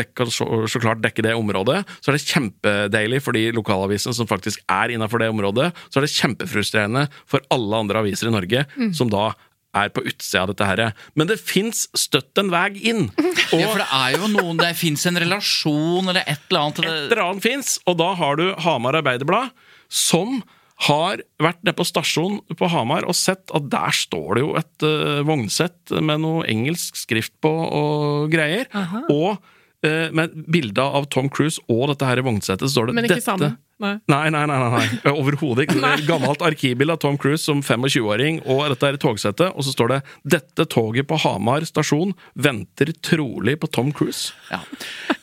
dekker 0.03 0.31
så, 0.35 0.47
så 0.71 0.83
klart 0.83 1.03
dekker 1.05 1.27
det 1.29 1.35
området. 1.39 1.83
Så 2.01 2.11
er 2.13 2.19
det 2.19 2.27
kjempedeilig 2.27 3.23
for 3.25 3.37
de 3.37 3.49
lokalavisene 3.57 4.15
som 4.17 4.29
faktisk 4.31 4.63
er 4.71 4.95
innafor 4.95 5.23
det 5.23 5.31
området. 5.35 5.73
Så 5.91 6.01
er 6.01 6.07
det 6.07 6.15
kjempefrustrerende 6.15 7.09
for 7.27 7.45
alle 7.55 7.83
andre 7.85 8.05
aviser 8.05 8.31
i 8.31 8.35
Norge 8.35 8.67
som 8.95 9.11
da 9.13 9.33
er 9.75 9.91
på 9.91 10.05
utsida 10.07 10.45
av 10.45 10.53
dette 10.53 10.67
her. 10.69 10.83
Men 11.19 11.27
det 11.31 11.41
fins 11.43 11.89
støtt 11.99 12.39
en 12.39 12.53
vei 12.53 12.69
inn. 12.87 13.09
Og 13.19 13.59
Ja, 13.63 13.71
for 13.73 13.83
det 13.83 13.89
er 13.91 14.19
jo 14.19 14.29
noen 14.31 14.61
Det 14.61 14.71
fins 14.79 15.03
en 15.11 15.19
relasjon 15.19 16.07
eller 16.13 16.23
et 16.23 16.45
eller 16.51 16.61
annet. 16.69 16.79
et 16.85 16.93
eller 17.11 17.25
annet 17.25 17.47
fins, 17.47 17.73
og 17.91 17.99
da 17.99 18.13
har 18.19 18.39
du 18.39 18.45
Hamar 18.63 19.01
Arbeiderblad, 19.01 19.51
som 19.91 20.41
har 20.83 21.23
vært 21.39 21.61
nede 21.63 21.77
på 21.79 21.87
stasjonen 21.87 22.57
på 22.59 22.69
Hamar 22.73 23.07
og 23.07 23.15
sett 23.17 23.53
at 23.55 23.67
der 23.71 23.95
står 23.95 24.35
det 24.35 24.43
jo 24.43 24.55
et 24.59 24.87
uh, 24.87 25.23
vognsett 25.27 25.95
med 26.03 26.25
noe 26.25 26.47
engelsk 26.51 26.99
skrift 26.99 27.35
på 27.45 27.51
og 27.51 28.33
greier. 28.33 28.67
Og 29.13 29.37
uh, 29.39 30.09
med 30.11 30.35
bilde 30.51 30.83
av 30.83 31.07
Tom 31.15 31.31
Cruise 31.31 31.63
og 31.71 31.87
dette 31.93 32.09
her 32.09 32.25
vognsettet 32.27 32.73
står 32.73 32.91
det 32.91 32.99
Men 32.99 33.07
ikke 33.07 33.21
dette. 33.21 33.29
sammen. 33.29 33.57
Nei. 33.83 33.97
Nei, 34.07 34.29
nei, 34.31 34.45
nei, 34.47 34.59
nei, 34.71 35.13
overhodet 35.13 35.65
ikke. 35.67 35.81
Det 35.83 35.89
er 35.91 36.03
gammelt 36.07 36.43
arkivbilde 36.47 36.95
av 36.95 37.01
Tom 37.03 37.17
Cruise 37.19 37.43
som 37.43 37.59
25-åring 37.65 38.39
og 38.47 38.63
dette 38.71 38.87
er 38.93 38.99
togsettet, 39.03 39.51
og 39.51 39.67
så 39.67 39.73
står 39.75 39.89
det 39.91 39.99
'Dette 40.37 40.67
toget 40.71 41.09
på 41.11 41.19
Hamar 41.25 41.67
stasjon 41.67 42.15
venter 42.39 42.93
trolig 43.03 43.57
på 43.59 43.67
Tom 43.75 43.91
Cruise'. 43.93 44.31
Ja, 44.51 44.61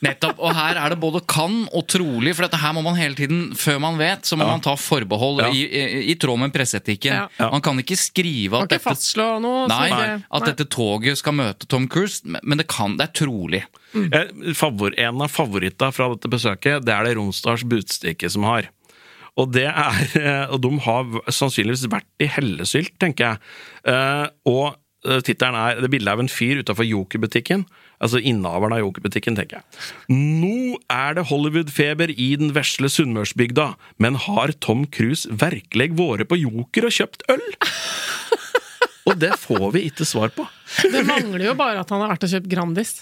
nettopp. 0.04 0.38
Og 0.38 0.52
her 0.54 0.76
er 0.76 0.92
det 0.92 1.00
både 1.00 1.22
kan 1.26 1.66
og 1.72 1.86
trolig, 1.88 2.34
for 2.36 2.44
dette 2.46 2.60
her 2.60 2.72
må 2.76 2.82
man 2.84 2.94
hele 3.00 3.14
tiden, 3.16 3.54
før 3.56 3.80
man 3.80 3.96
vet, 3.98 4.26
så 4.28 4.36
må 4.36 4.44
man 4.46 4.60
ta 4.60 4.76
forbehold 4.76 5.40
Ja. 5.40 5.48
i, 5.48 5.64
i, 5.64 6.10
i 6.12 6.14
tråd 6.20 6.38
med 6.38 6.52
presseetikken. 6.52 7.12
Ja. 7.14 7.28
Ja. 7.38 7.50
Man 7.50 7.62
kan 7.64 7.78
ikke 7.80 7.96
skrive 7.96 8.60
at 8.60 8.68
ikke 8.68 8.76
dette 8.76 8.88
fastslå 8.90 9.40
noe. 9.40 9.66
Nei, 9.68 9.88
ikke- 9.88 10.22
at 10.30 10.44
dette 10.44 10.68
toget 10.68 11.16
skal 11.18 11.32
møte 11.32 11.66
Tom 11.66 11.88
Cruise, 11.88 12.20
men 12.24 12.58
det 12.58 12.68
kan, 12.68 12.96
det 12.98 13.08
er 13.08 13.24
trolig. 13.24 13.62
Mm. 13.94 14.08
En 14.12 15.20
av 15.20 15.28
favorittene 15.28 15.92
fra 15.92 16.08
dette 16.14 16.28
besøket, 16.32 16.84
det 16.84 16.94
er 16.94 17.04
det 17.04 17.16
Romsdals 17.18 17.62
Budstikke 17.68 18.30
som 18.32 18.41
har. 18.48 18.70
Og 19.40 19.48
det 19.54 19.68
er 19.70 20.00
Og 20.52 20.60
de 20.64 20.70
har 20.84 21.18
sannsynligvis 21.32 21.88
vært 21.92 22.08
i 22.20 22.28
hellesylt, 22.30 22.94
tenker 23.00 23.32
jeg. 23.32 23.42
Eh, 23.88 24.26
og 24.50 24.74
eh, 25.08 25.22
tittelen 25.24 25.56
er 25.56 25.80
Det 25.80 25.90
bildet 25.92 26.12
av 26.12 26.20
en 26.20 26.30
fyr 26.30 26.60
utafor 26.60 26.86
Joker-butikken. 26.88 27.64
Altså 28.02 28.18
innehaveren 28.18 28.74
av 28.76 28.82
Joker-butikken, 28.82 29.38
tenker 29.38 29.60
jeg. 29.60 29.82
Nå 30.10 30.78
er 30.90 31.16
det 31.16 31.28
Hollywood-feber 31.30 32.10
i 32.12 32.32
den 32.40 32.50
vesle 32.56 32.90
Sunnmørsbygda, 32.90 33.72
men 34.02 34.18
har 34.26 34.52
Tom 34.64 34.88
Cruise 34.90 35.30
virkelig 35.30 35.92
vært 36.00 36.26
på 36.32 36.40
Joker 36.42 36.88
og 36.90 36.96
kjøpt 36.98 37.28
øl? 37.32 37.46
Og 39.08 39.18
det 39.18 39.32
får 39.40 39.64
vi 39.74 39.80
ikke 39.88 40.06
svar 40.06 40.30
på. 40.34 40.44
Det 40.92 41.02
mangler 41.06 41.48
jo 41.48 41.54
bare 41.58 41.82
at 41.82 41.90
han 41.90 42.04
har 42.04 42.12
vært 42.12 42.26
og 42.26 42.32
kjøpt 42.36 42.48
Grandis. 42.50 42.92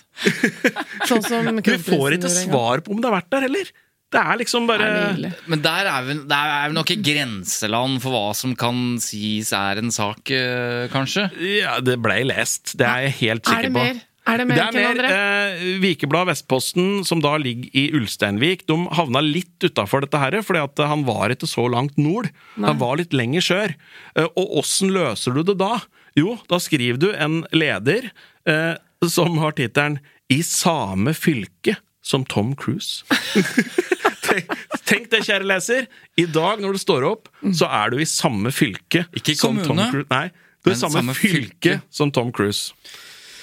Sånn 1.11 1.25
som 1.27 1.61
Vi 1.61 1.77
får 1.77 2.17
ikke 2.17 2.33
svar 2.33 2.81
på 2.85 2.95
om 2.95 3.03
det 3.03 3.11
har 3.11 3.19
vært 3.19 3.33
der 3.35 3.45
heller. 3.49 3.73
Det 4.11 4.19
er 4.19 4.39
liksom 4.41 4.67
bare 4.67 4.87
Det 4.91 5.27
er. 5.31 5.35
Men 5.47 5.61
der 5.63 5.87
er 5.87 6.03
vi, 6.09 6.15
der 6.27 6.53
er 6.57 6.69
vi 6.73 6.75
nok 6.75 6.91
i 6.91 6.97
grenseland 6.99 8.01
for 8.03 8.11
hva 8.17 8.35
som 8.35 8.57
kan 8.59 8.97
sies 9.03 9.53
er 9.55 9.79
en 9.79 9.93
sak, 9.95 10.31
eh, 10.35 10.89
kanskje. 10.91 11.29
Ja, 11.61 11.77
det 11.85 12.01
ble 12.03 12.17
lest. 12.27 12.73
Det 12.81 12.87
er 12.89 13.05
jeg 13.07 13.19
helt 13.21 13.45
Er 13.47 13.51
sikker 13.53 13.69
det 13.69 13.75
på. 13.77 13.85
mer? 13.85 14.01
Er 14.31 14.37
det 14.37 14.47
mer, 14.51 14.57
Det 14.57 14.83
er 14.83 14.95
mer 14.95 15.07
eh, 15.09 15.63
Vikeblad 15.81 16.27
Vestposten, 16.29 17.05
som 17.09 17.23
da 17.25 17.37
ligger 17.41 17.71
i 17.73 17.87
Ulsteinvik, 17.97 18.67
de 18.69 18.77
havna 18.99 19.23
litt 19.25 19.65
utafor 19.65 20.03
dette 20.05 20.19
her, 20.21 20.37
fordi 20.45 20.61
at 20.63 20.83
han 20.91 21.07
var 21.07 21.31
ikke 21.33 21.49
så 21.49 21.65
langt 21.73 21.97
nord. 21.99 22.29
Han 22.59 22.79
var 22.79 22.99
litt 23.01 23.15
lenger 23.17 23.41
sør. 23.47 23.75
Eh, 24.19 24.27
og 24.37 24.59
åssen 24.61 24.91
løser 24.95 25.35
du 25.39 25.43
det 25.43 25.57
da? 25.63 25.79
Jo, 26.19 26.35
da 26.51 26.59
skriver 26.59 26.99
du 27.01 27.09
en 27.15 27.45
leder 27.55 28.11
eh, 28.47 28.75
som 29.07 29.39
har 29.39 29.53
tittelen 29.57 30.01
'I 30.31 30.43
same 30.43 31.15
fylke 31.15 31.79
som 32.03 32.25
Tom 32.25 32.55
Cruise'. 32.59 33.03
tenk, 34.31 34.55
tenk 34.91 35.11
det, 35.13 35.23
kjære 35.27 35.49
leser. 35.51 35.91
I 36.21 36.27
dag, 36.31 36.63
når 36.63 36.79
du 36.79 36.83
står 36.83 37.07
opp, 37.11 37.31
så 37.57 37.69
er 37.69 37.93
du 37.93 38.01
i 38.01 38.09
samme 38.09 38.53
fylke 38.55 39.05
Ikke 39.17 39.37
som 39.39 39.61
Tom 39.65 39.83
Cruise. 39.91 40.09
Nei, 40.13 40.27
du 40.61 40.73
er 40.73 40.77
i 40.77 40.81
samme, 40.81 41.03
samme 41.03 41.17
fylke, 41.19 41.47
fylke. 41.47 41.79
som 41.95 42.13
Tom 42.15 42.33
Cruise. 42.35 42.75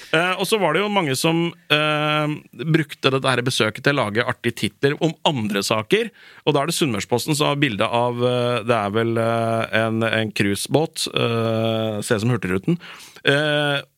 Uh, 0.08 0.40
og 0.40 0.46
så 0.48 0.56
var 0.62 0.72
det 0.72 0.80
jo 0.80 0.92
mange 0.92 1.14
som 1.20 1.50
uh, 1.52 2.36
brukte 2.72 3.12
dette 3.12 3.28
her 3.28 3.42
besøket 3.44 3.84
til 3.84 3.98
å 3.98 4.06
lage 4.06 4.24
artige 4.24 4.56
titler 4.64 4.96
om 5.04 5.12
andre 5.28 5.60
saker. 5.66 6.12
Og 6.48 6.56
da 6.56 6.64
er 6.64 6.72
det 6.72 6.78
Sunnmørsposten 6.78 7.36
som 7.36 7.52
har 7.52 7.60
bilde 7.60 7.84
av 7.84 8.22
uh, 8.24 8.64
Det 8.64 8.78
er 8.78 8.94
vel 8.96 9.20
en, 9.20 10.02
en 10.08 10.32
cruisebåt. 10.32 11.10
Ser 11.12 12.20
ut 12.20 12.24
som 12.24 12.32
Hurtigruten. 12.32 12.80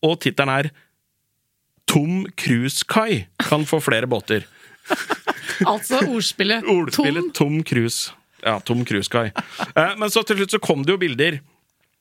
Og 0.06 0.16
tittelen 0.24 0.52
er 0.54 0.72
'Tom 1.90 2.26
cruisekai 2.38 3.26
kan 3.42 3.66
få 3.66 3.80
flere 3.82 4.10
båter'. 4.10 4.46
Altså 5.74 6.00
ordspillet. 6.08 6.64
Ordspillet 6.72 7.34
Tom. 7.36 7.60
Tom 7.60 7.64
Cruise. 7.68 8.12
Ja, 8.46 8.60
Tom 8.64 8.86
Cruise-guy. 8.88 9.32
Eh, 9.76 9.96
men 10.00 10.10
så 10.14 10.22
til 10.24 10.38
slutt 10.40 10.54
så 10.56 10.60
kom 10.64 10.86
det 10.88 10.94
jo 10.96 11.00
bilder. 11.02 11.42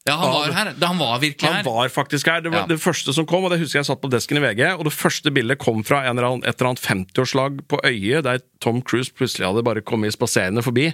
Ja, 0.06 0.14
han 0.16 0.30
var 0.32 0.52
her. 0.54 0.68
Da 0.78 0.86
Han 0.92 1.00
var 1.02 1.18
virkelig 1.20 1.48
Han 1.50 1.56
her. 1.58 1.64
var 1.66 1.88
faktisk 1.92 2.28
her. 2.30 2.40
Det 2.40 2.52
var 2.54 2.62
Ja. 2.62 2.66
det 2.70 2.78
første 2.80 3.12
som 3.12 3.26
kom, 3.26 3.44
og 3.44 3.50
det 3.50 3.58
husker 3.60 3.80
jeg 3.80 3.88
satt 3.90 4.00
på 4.00 4.08
desken 4.08 4.38
i 4.38 4.40
VG. 4.40 4.62
Og 4.78 4.84
det 4.86 4.92
første 4.94 5.32
bildet 5.34 5.58
kom 5.60 5.82
fra 5.84 6.04
en 6.06 6.16
eller 6.16 6.28
annen, 6.30 6.44
et 6.46 6.54
eller 6.60 6.70
annet 6.70 6.80
50-årslag 6.86 7.58
på 7.68 7.80
Øye, 7.84 8.22
der 8.22 8.38
Tom 8.62 8.80
Cruise 8.80 9.10
plutselig 9.12 9.44
hadde 9.50 9.64
bare 9.66 9.82
kommet 9.82 10.14
spaserende 10.14 10.62
forbi. 10.64 10.92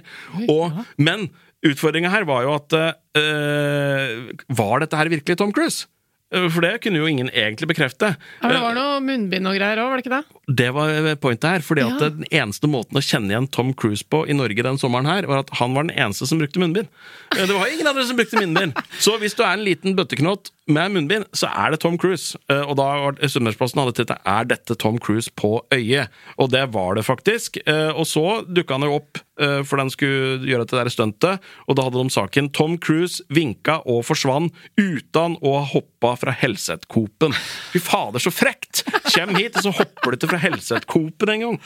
Og, 0.49 0.73
men 0.97 1.29
utfordringa 1.63 2.09
her 2.11 2.25
var 2.25 2.43
jo 2.43 2.55
at 2.57 2.73
øh, 2.75 4.33
Var 4.49 4.79
dette 4.83 4.97
her 4.99 5.09
virkelig 5.13 5.37
Tom 5.37 5.53
Cruise? 5.53 5.85
Eh, 6.33 6.49
For 6.49 6.61
det 6.65 6.81
kunne 6.83 6.97
jo 6.99 7.05
ingen 7.07 7.29
egentlig 7.29 7.69
bekrefte. 7.69 8.15
Ja, 8.41 8.49
det 8.51 8.59
var 8.61 8.73
noe 8.75 8.99
munnbind 9.05 9.47
og 9.47 9.55
greier 9.55 9.77
òg, 9.83 9.93
var 9.93 10.01
det 10.01 10.05
ikke 10.07 10.17
det? 10.17 10.34
Det 10.47 10.69
var 10.73 11.15
pointet 11.15 11.49
her. 11.49 11.59
fordi 11.65 11.81
at 11.81 12.01
Ja. 12.01 12.09
Den 12.09 12.25
eneste 12.31 12.67
måten 12.69 12.93
å 12.97 13.01
kjenne 13.01 13.31
igjen 13.33 13.47
Tom 13.51 13.73
Cruise 13.73 14.03
på 14.03 14.27
i 14.29 14.33
Norge 14.33 14.61
den 14.63 14.77
sommeren, 14.77 15.05
her, 15.05 15.25
var 15.27 15.39
at 15.39 15.49
han 15.57 15.73
var 15.73 15.83
den 15.83 15.95
eneste 15.97 16.27
som 16.27 16.37
brukte 16.39 16.59
munnbind. 16.59 16.87
Eh, 17.35 17.45
Det 17.45 17.53
var 17.55 17.67
ingen 17.67 17.87
andre 17.87 18.05
som 18.05 18.15
brukte 18.17 18.37
munnbind. 18.39 18.73
Så 18.99 19.17
hvis 19.19 19.33
du 19.35 19.43
er 19.43 19.53
en 19.57 19.63
liten 19.65 19.95
bøtteknott 19.95 20.51
med 20.67 20.91
munnbind, 20.91 21.25
så 21.33 21.47
er 21.49 21.71
det 21.71 21.79
Tom 21.81 21.97
Cruise. 21.97 22.35
Eh, 22.49 22.61
Og 22.61 22.75
da 22.77 22.83
var 22.83 23.13
Sunnmørsposten 23.27 23.81
hadde 23.83 23.93
tittet 23.95 24.17
'Er 24.25 24.45
dette 24.45 24.75
Tom 24.77 24.97
Cruise 24.99 25.29
på 25.35 25.61
øyet?' 25.71 26.09
Og 26.37 26.49
det 26.51 26.71
var 26.71 26.95
det 26.95 27.05
faktisk. 27.05 27.57
Eh, 27.65 27.89
Og 27.95 28.05
så 28.05 28.45
dukka 28.45 28.73
han 28.77 28.81
jo 28.81 28.95
opp, 28.95 29.17
for 29.65 29.75
den 29.75 29.89
skulle 29.89 30.39
gjøre 30.47 30.63
det 30.65 30.69
der 30.71 30.85
stuntet, 30.89 31.39
og 31.67 31.75
da 31.75 31.81
hadde 31.83 32.01
de 32.03 32.09
saken 32.09 32.49
'Tom 32.53 32.77
Cruise 32.79 33.21
vinka 33.29 33.81
og 33.85 34.05
forsvant 34.05 34.53
uten 34.77 35.35
å 35.43 35.59
ha 35.59 35.65
hoppa 35.65 36.15
fra 36.17 36.31
Helset-Coopen'. 36.31 37.33
Fy 37.73 37.79
fader, 37.79 38.19
så 38.19 38.31
frekt! 38.31 38.83
Kjem 39.11 39.35
hit, 39.35 39.55
og 39.57 39.63
så 39.63 39.71
hopper 39.75 40.11
du 40.11 40.17
ikke 40.27 40.34
fra 40.35 40.43
Helseth-Coop-en 40.49 41.33
engang. 41.35 41.59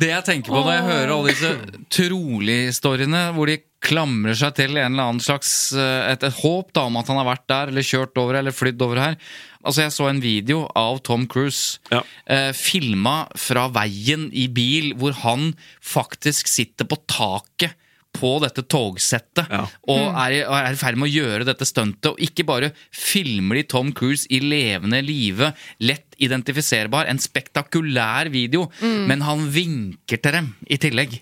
Det 0.00 0.08
jeg 0.10 0.26
tenker 0.26 0.50
på 0.50 0.60
når 0.64 0.72
jeg 0.74 0.86
hører 0.90 1.12
alle 1.14 1.30
disse 1.32 1.52
trolig-historiene 1.94 3.20
hvor 3.36 3.50
de 3.50 3.58
klamrer 3.84 4.36
seg 4.38 4.54
til 4.56 4.78
en 4.80 4.94
eller 4.94 5.10
annen 5.10 5.22
slags 5.22 5.50
eh, 5.76 6.10
et, 6.14 6.24
et 6.24 6.38
håp 6.40 6.70
da 6.74 6.86
om 6.88 6.96
at 7.00 7.10
han 7.12 7.18
har 7.20 7.28
vært 7.28 7.44
der 7.52 7.72
eller 7.72 7.84
kjørt 7.84 8.16
over 8.20 8.38
eller 8.40 8.54
flydd 8.56 8.80
over 8.84 9.00
her. 9.02 9.18
Altså 9.64 9.84
Jeg 9.84 9.94
så 9.96 10.08
en 10.10 10.22
video 10.24 10.64
av 10.76 10.98
Tom 11.06 11.26
Cruise 11.30 11.78
Ja. 11.92 12.00
eh, 12.26 12.50
filma 12.56 13.26
fra 13.38 13.66
veien 13.72 14.30
i 14.32 14.48
bil, 14.52 14.92
hvor 15.00 15.16
han 15.24 15.52
faktisk 15.84 16.48
sitter 16.50 16.88
på 16.88 16.98
taket 17.08 17.76
på 18.14 18.36
dette 18.38 18.62
togsettet 18.70 19.48
Ja. 19.50 19.64
og 19.90 20.04
er 20.22 20.36
i 20.38 20.76
ferd 20.78 20.96
med 21.00 21.08
å 21.08 21.12
gjøre 21.12 21.46
dette 21.48 21.66
stuntet. 21.66 22.12
Og 22.12 22.20
ikke 22.22 22.44
bare 22.46 22.68
filmer 22.94 23.58
de 23.58 23.64
Tom 23.68 23.90
Cruise 23.92 24.28
i 24.30 24.38
levende 24.38 25.00
live, 25.02 25.48
lett 25.82 26.13
identifiserbar, 26.22 27.08
en 27.10 27.20
spektakulær 27.22 28.30
video, 28.32 28.66
men 28.82 29.24
han 29.24 29.46
vinker 29.52 30.20
til 30.20 30.36
dem 30.38 30.50
i 30.70 30.78
tillegg. 30.80 31.16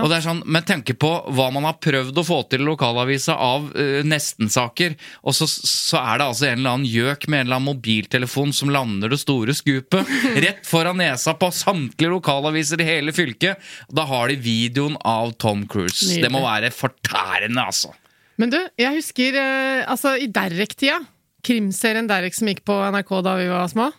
Og 0.00 0.08
det 0.10 0.18
er 0.18 0.24
sånn, 0.24 0.42
Med 0.44 0.66
tanke 0.68 0.94
på 0.98 1.10
hva 1.34 1.48
man 1.54 1.66
har 1.68 1.78
prøvd 1.82 2.18
å 2.20 2.26
få 2.26 2.40
til 2.50 2.64
i 2.64 2.68
lokalavisa 2.68 3.36
av 3.40 3.68
uh, 3.74 4.00
nestensaker, 4.06 4.96
og 5.22 5.36
så, 5.36 5.48
så 5.48 6.00
er 6.00 6.20
det 6.20 6.28
altså 6.28 6.48
en 6.48 6.60
eller 6.60 6.76
annen 6.78 6.90
gjøk 6.90 7.28
med 7.28 7.42
en 7.42 7.46
eller 7.46 7.60
annen 7.60 7.70
mobiltelefon 7.72 8.54
som 8.56 8.72
lander 8.74 9.12
det 9.12 9.20
store 9.22 9.56
skupet 9.56 10.14
rett 10.44 10.64
foran 10.68 11.00
nesa 11.00 11.36
på 11.38 11.50
samtlige 11.54 12.12
lokalaviser 12.14 12.82
i 12.82 12.88
hele 12.88 13.14
fylket. 13.16 13.60
Da 13.94 14.06
har 14.08 14.30
de 14.30 14.38
videoen 14.40 14.98
av 15.00 15.34
Tom 15.40 15.66
Cruise. 15.70 16.06
Nydelig. 16.08 16.24
Det 16.24 16.32
må 16.34 16.44
være 16.44 16.72
fortærende, 16.74 17.68
altså. 17.68 17.94
Men 18.40 18.50
du, 18.50 18.58
jeg 18.80 18.98
husker 18.98 19.36
eh, 19.38 19.84
altså 19.90 20.16
i 20.18 20.26
Derek-tida, 20.34 20.98
krimserien 21.44 22.08
Derek 22.10 22.34
som 22.36 22.48
gikk 22.50 22.64
på 22.66 22.76
NRK 22.94 23.12
da 23.26 23.36
vi 23.40 23.46
var 23.52 23.68
små, 23.72 23.90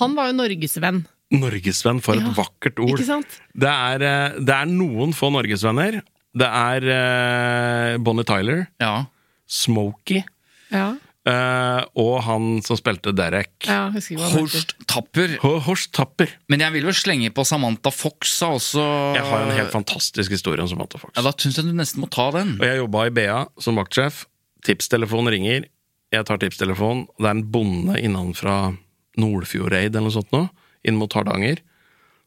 han 0.00 0.16
var 0.18 0.32
jo 0.32 0.38
norgesvenn. 0.40 1.04
Norgesvenn, 1.36 1.98
for 2.04 2.14
et 2.18 2.36
vakkert 2.36 2.78
ord. 2.82 2.94
Ikke 2.94 3.08
sant? 3.08 3.40
Det 3.54 3.70
er, 3.72 4.02
eh, 4.06 4.36
det 4.46 4.54
er 4.54 4.68
noen 4.70 5.14
få 5.16 5.32
norgesvenner. 5.34 6.00
Det 6.36 6.46
er 6.46 6.84
uh, 6.92 7.98
Bonnie 8.04 8.26
Tyler, 8.28 8.66
Ja. 8.82 9.06
Smokey 9.48 10.24
Ja, 10.72 10.94
Uh, 11.26 11.82
og 11.98 12.20
han 12.22 12.60
som 12.62 12.78
spilte 12.78 13.10
Derek. 13.10 13.50
ja. 13.66 13.88
Horst 14.30 14.76
Tapper. 14.86 15.32
Horst 15.42 15.90
Tapper. 15.90 16.30
Men 16.46 16.62
jeg 16.62 16.76
vil 16.76 16.86
jo 16.86 16.92
slenge 16.94 17.32
på 17.34 17.42
Samantha 17.42 17.90
Fox 17.90 18.36
også. 18.46 18.84
Jeg 19.16 19.24
har 19.26 19.42
en 19.42 19.56
helt 19.56 19.72
fantastisk 19.74 20.30
historie 20.30 20.62
om 20.62 20.68
Samantha 20.70 21.00
Fox. 21.02 21.10
Ja, 21.16 21.24
Da 21.26 21.32
syns 21.34 21.58
jeg 21.58 21.66
du 21.66 21.72
nesten 21.74 22.04
må 22.04 22.06
ta 22.14 22.28
den. 22.30 22.54
Og 22.60 22.66
jeg 22.68 22.78
jobba 22.78 23.06
i 23.08 23.10
BA 23.10 23.40
som 23.58 23.74
vaktsjef. 23.74 24.20
Tipstelefonen 24.62 25.32
ringer. 25.34 25.66
Jeg 26.14 26.24
tar 26.28 26.38
tipstelefonen. 26.38 27.06
Det 27.18 27.26
er 27.26 27.34
en 27.34 27.46
bonde 27.52 27.96
innenfra 28.00 28.74
Nordfjordeid 29.18 29.90
eller 29.96 30.06
noe 30.08 30.14
sånt 30.14 30.32
nå, 30.34 30.44
inn 30.86 30.98
mot 31.00 31.12
Hardanger, 31.16 31.62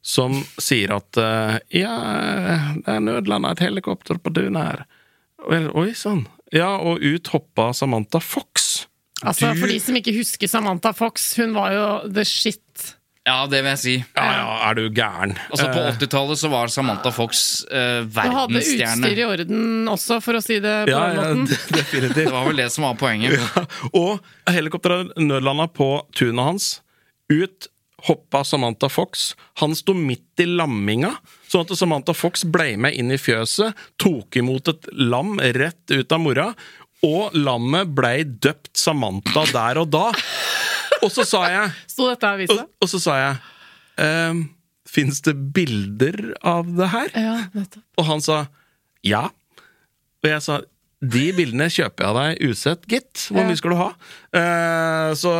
som 0.02 0.40
sier 0.62 0.92
at 0.96 1.18
eh, 1.20 1.58
Ja, 1.82 1.94
det 2.80 2.96
er 2.96 3.04
nødlanda 3.04 3.52
et 3.56 3.64
helikopter 3.64 4.20
på 4.20 4.32
dun 4.36 4.58
her. 4.60 4.86
Oi 5.48 5.92
sann. 5.96 6.26
Ja, 6.52 6.74
og 6.82 7.00
ut 7.06 7.28
hoppa 7.32 7.70
Samantha 7.78 8.20
Fox. 8.24 8.86
Altså, 9.24 9.54
Du- 9.54 9.60
For 9.62 9.68
de 9.72 9.80
som 9.84 9.96
ikke 10.00 10.16
husker 10.18 10.48
Samantha 10.48 10.92
Fox, 10.96 11.36
hun 11.38 11.54
var 11.56 11.72
jo 11.76 11.86
the 12.12 12.24
shit. 12.26 12.96
Ja, 13.28 13.44
det 13.52 13.60
vil 13.62 13.70
jeg 13.74 13.80
si. 13.82 13.96
Ja, 14.16 14.28
ja, 14.40 14.52
er 14.70 14.78
du 14.78 14.86
gæren? 14.96 15.36
Altså 15.52 15.68
På 15.74 15.82
Eh, 15.84 15.98
80-tallet 16.00 16.40
så 16.40 16.50
var 16.50 16.72
Samantha 16.72 17.12
Fox 17.14 17.64
eh, 17.68 18.06
Du 18.08 18.20
hadde 18.20 18.62
utstyr 18.62 19.20
i 19.22 19.26
orden 19.28 19.90
også, 19.92 20.20
for 20.24 20.40
å 20.40 20.42
si 20.44 20.58
det 20.64 20.76
på 20.88 20.94
ja, 20.94 21.02
den 21.12 21.20
ja, 21.20 21.26
måten. 21.28 21.44
definitivt. 21.80 22.16
Det 22.16 22.30
var 22.34 22.48
vel 22.48 22.64
det 22.64 22.70
som 22.74 22.88
var 22.88 22.96
poenget. 23.00 23.36
Og 23.92 24.24
helikopteret 24.50 25.12
nødlanda 25.20 25.68
på 25.68 25.92
tunet 26.16 26.48
hans. 26.48 26.72
Ut 27.30 27.70
hoppa 28.08 28.44
Samantha 28.48 28.90
Fox. 28.90 29.34
Han 29.60 29.76
sto 29.76 29.94
midt 29.94 30.40
i 30.40 30.48
lamminga, 30.48 31.12
sånn 31.52 31.68
at 31.68 31.76
Samantha 31.78 32.16
Fox 32.16 32.46
ble 32.48 32.74
med 32.80 32.96
inn 32.98 33.12
i 33.12 33.20
fjøset, 33.20 33.76
tok 34.00 34.40
imot 34.40 34.72
et 34.72 34.88
lam 34.96 35.36
rett 35.60 35.92
ut 35.92 36.16
av 36.16 36.24
mora, 36.24 36.48
og 37.06 37.36
lammet 37.36 37.92
blei 37.96 38.24
døpt 38.28 38.74
Samantha 38.80 39.46
der 39.54 39.80
og 39.84 39.92
da. 39.94 40.08
Og 41.06 41.12
så 41.14 41.26
sa 41.28 41.44
jeg 41.52 41.76
Sto 41.90 42.10
dette 42.10 42.26
i 42.28 42.40
avisa? 42.40 42.66
og 42.68 42.90
så 42.92 43.02
sa 43.04 43.20
jeg 43.20 43.38
ehm, 44.06 44.42
Fins 44.90 45.22
det 45.26 45.36
bilder 45.56 46.34
av 46.42 46.70
det 46.78 46.90
her? 46.90 47.14
Ja, 47.14 47.38
nettopp. 47.54 47.86
Og 48.02 48.08
han 48.10 48.24
sa 48.26 48.40
ja. 49.06 49.28
Og 50.20 50.28
jeg 50.28 50.44
sa 50.44 50.60
de 51.00 51.30
bildene 51.32 51.70
kjøper 51.72 52.04
jeg 52.04 52.16
deg 52.18 52.50
usett, 52.52 52.82
gitt. 52.92 53.22
Hvor 53.32 53.46
mye 53.48 53.56
skal 53.56 53.72
du 53.72 53.78
ha? 53.80 53.86
Uh, 54.36 55.12
så 55.16 55.32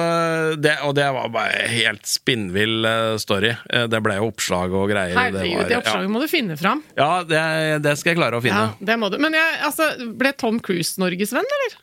det, 0.56 0.78
og 0.88 0.94
det 0.96 1.08
var 1.18 1.28
bare 1.34 1.66
helt 1.68 2.08
spinnvill 2.08 2.88
eh, 2.88 3.18
story. 3.20 3.52
Eh, 3.68 3.90
det 3.92 4.00
ble 4.06 4.16
jo 4.22 4.30
oppslag 4.30 4.72
og 4.72 4.88
greier. 4.94 5.18
Herregud, 5.18 5.66
det 5.68 5.76
var- 5.76 5.82
oppslaget 5.82 6.14
må 6.14 6.22
du 6.24 6.30
finne 6.32 6.56
fram. 6.60 6.80
Ja, 6.96 7.10
ja 7.20 7.28
det, 7.28 7.44
det 7.84 7.98
skal 8.00 8.14
jeg 8.14 8.22
klare 8.22 8.40
å 8.40 8.46
finne. 8.46 8.70
Ja, 8.72 8.88
det 8.92 8.98
må 9.02 9.12
du. 9.12 9.20
Men 9.20 9.36
jeg, 9.36 9.60
altså, 9.68 9.90
ble 10.22 10.32
Tom 10.40 10.62
Cruise 10.64 10.96
norgesvenn, 11.02 11.52
eller? 11.60 11.76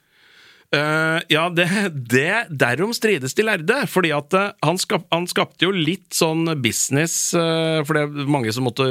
Eh, 0.74 1.20
ja, 1.30 1.46
det, 1.52 1.66
det 2.10 2.46
Derom 2.50 2.94
strides 2.96 3.36
de 3.36 3.46
lærde. 3.46 3.78
Fordi 3.90 4.12
at 4.16 4.36
uh, 4.36 4.50
han, 4.66 4.78
skap, 4.80 5.06
han 5.14 5.28
skapte 5.30 5.68
jo 5.68 5.72
litt 5.74 6.14
sånn 6.16 6.48
business 6.62 7.34
uh, 7.36 7.82
For 7.86 7.96
det 7.96 8.04
er 8.06 8.30
mange 8.30 8.52
som 8.54 8.66
måtte 8.66 8.86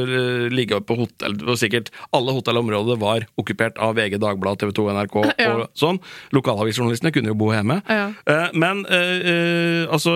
ligge 0.51 0.79
på 0.85 0.97
hotell 0.99 1.37
og 1.45 1.57
Sikkert 1.59 1.91
alle 2.15 2.33
hotellområder 2.35 2.97
var 2.99 3.25
okkupert 3.39 3.77
av 3.81 3.95
VG, 3.97 4.17
Dagbladet, 4.21 4.63
TV 4.63 4.73
2, 4.75 4.85
NRK 4.95 5.15
Ja. 5.39 5.49
og 5.51 5.63
sånn. 5.77 5.99
Lokalavisjournalistene 6.35 7.11
kunne 7.15 7.31
jo 7.31 7.37
bo 7.37 7.51
hjemme. 7.53 7.77
Ja. 7.87 8.49
Men 8.53 8.83
altså 8.85 10.13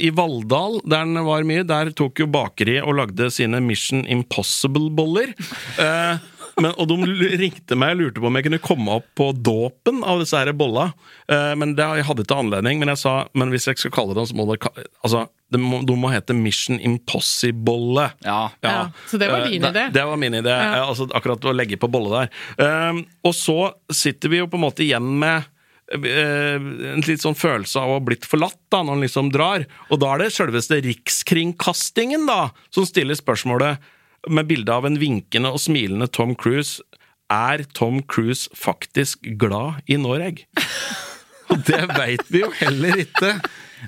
i 0.00 0.10
Valldal, 0.14 0.78
der 0.88 1.06
den 1.08 1.26
var 1.26 1.46
mye, 1.48 1.66
der 1.66 1.92
tok 1.96 2.22
jo 2.22 2.28
bakeriet 2.30 2.86
og 2.86 2.98
lagde 3.00 3.30
sine 3.34 3.60
Mission 3.64 4.04
Impossible-boller. 4.08 5.34
Eh, 5.78 6.18
men, 6.60 6.72
og 6.78 6.88
de 6.90 6.96
ringte 7.40 7.76
meg 7.78 7.94
og 7.94 8.00
lurte 8.02 8.20
på 8.22 8.26
om 8.30 8.36
jeg 8.38 8.44
kunne 8.48 8.58
komme 8.64 8.94
opp 8.98 9.06
på 9.18 9.30
dåpen 9.34 10.02
av 10.04 10.20
disse 10.22 10.36
her 10.40 10.50
bolla. 10.52 10.92
Eh, 11.30 11.54
men 11.60 11.74
det, 11.78 11.86
jeg 12.00 12.06
hadde 12.08 12.24
ikke 12.26 12.38
anledning. 12.42 12.78
Men 12.82 12.88
jeg 12.94 12.98
sa 13.02 13.12
men 13.38 13.50
hvis 13.54 13.66
jeg 13.70 13.78
skal 13.78 13.94
kalle 13.94 14.14
det, 14.18 14.26
så 14.30 14.36
må 14.38 14.46
det 14.50 14.58
ka- 14.64 14.74
altså, 15.04 15.26
de 15.50 15.58
må, 15.62 15.80
de 15.88 15.96
må 15.96 16.10
hete 16.12 16.34
Mission 16.36 16.78
Impossible. 16.80 18.08
Ja. 18.26 18.40
Ja, 18.64 18.90
så 19.08 19.18
det 19.18 19.30
var 19.32 19.40
Eh, 19.46 19.50
din 19.50 19.62
det- 19.62 19.70
idé? 19.74 19.84
Det 19.92 20.04
var 20.04 20.16
min 20.16 20.34
idé. 20.34 20.54
Ja. 20.56 20.74
eh, 20.82 20.88
Altså, 20.88 21.08
akkurat 21.14 21.40
å 21.48 21.54
legge 21.56 21.76
på 21.80 21.88
bolle 21.90 22.26
der. 22.58 23.04
Og 23.24 23.32
så 23.34 23.72
sitter 23.90 24.28
vi 24.28 24.38
jo 24.42 24.46
på 24.48 24.58
en 24.58 24.66
måte 24.66 24.84
igjen 24.84 25.18
med 25.18 25.44
en 25.90 27.00
litt 27.06 27.22
sånn 27.22 27.36
følelse 27.38 27.80
av 27.80 27.88
å 27.88 27.94
ha 27.96 28.00
blitt 28.04 28.26
forlatt 28.28 28.58
da, 28.70 28.82
når 28.82 28.92
han 28.98 29.04
liksom 29.06 29.30
drar. 29.32 29.64
Og 29.90 30.00
da 30.02 30.14
er 30.14 30.18
det 30.26 30.32
selveste 30.36 30.82
Rikskringkastingen 30.84 32.26
da, 32.28 32.50
som 32.74 32.84
stiller 32.88 33.16
spørsmålet 33.18 33.78
med 34.28 34.48
bilde 34.50 34.74
av 34.74 34.86
en 34.88 34.98
vinkende 35.00 35.52
og 35.54 35.62
smilende 35.62 36.08
Tom 36.12 36.34
Cruise. 36.38 36.82
Er 37.32 37.64
Tom 37.76 38.02
Cruise 38.08 38.48
faktisk 38.56 39.26
glad 39.40 39.82
i 39.90 39.98
Noreg? 40.00 40.46
Og 41.52 41.64
det 41.68 41.82
veit 41.92 42.28
vi 42.32 42.44
jo 42.44 42.52
heller 42.60 43.04
ikke. 43.04 43.36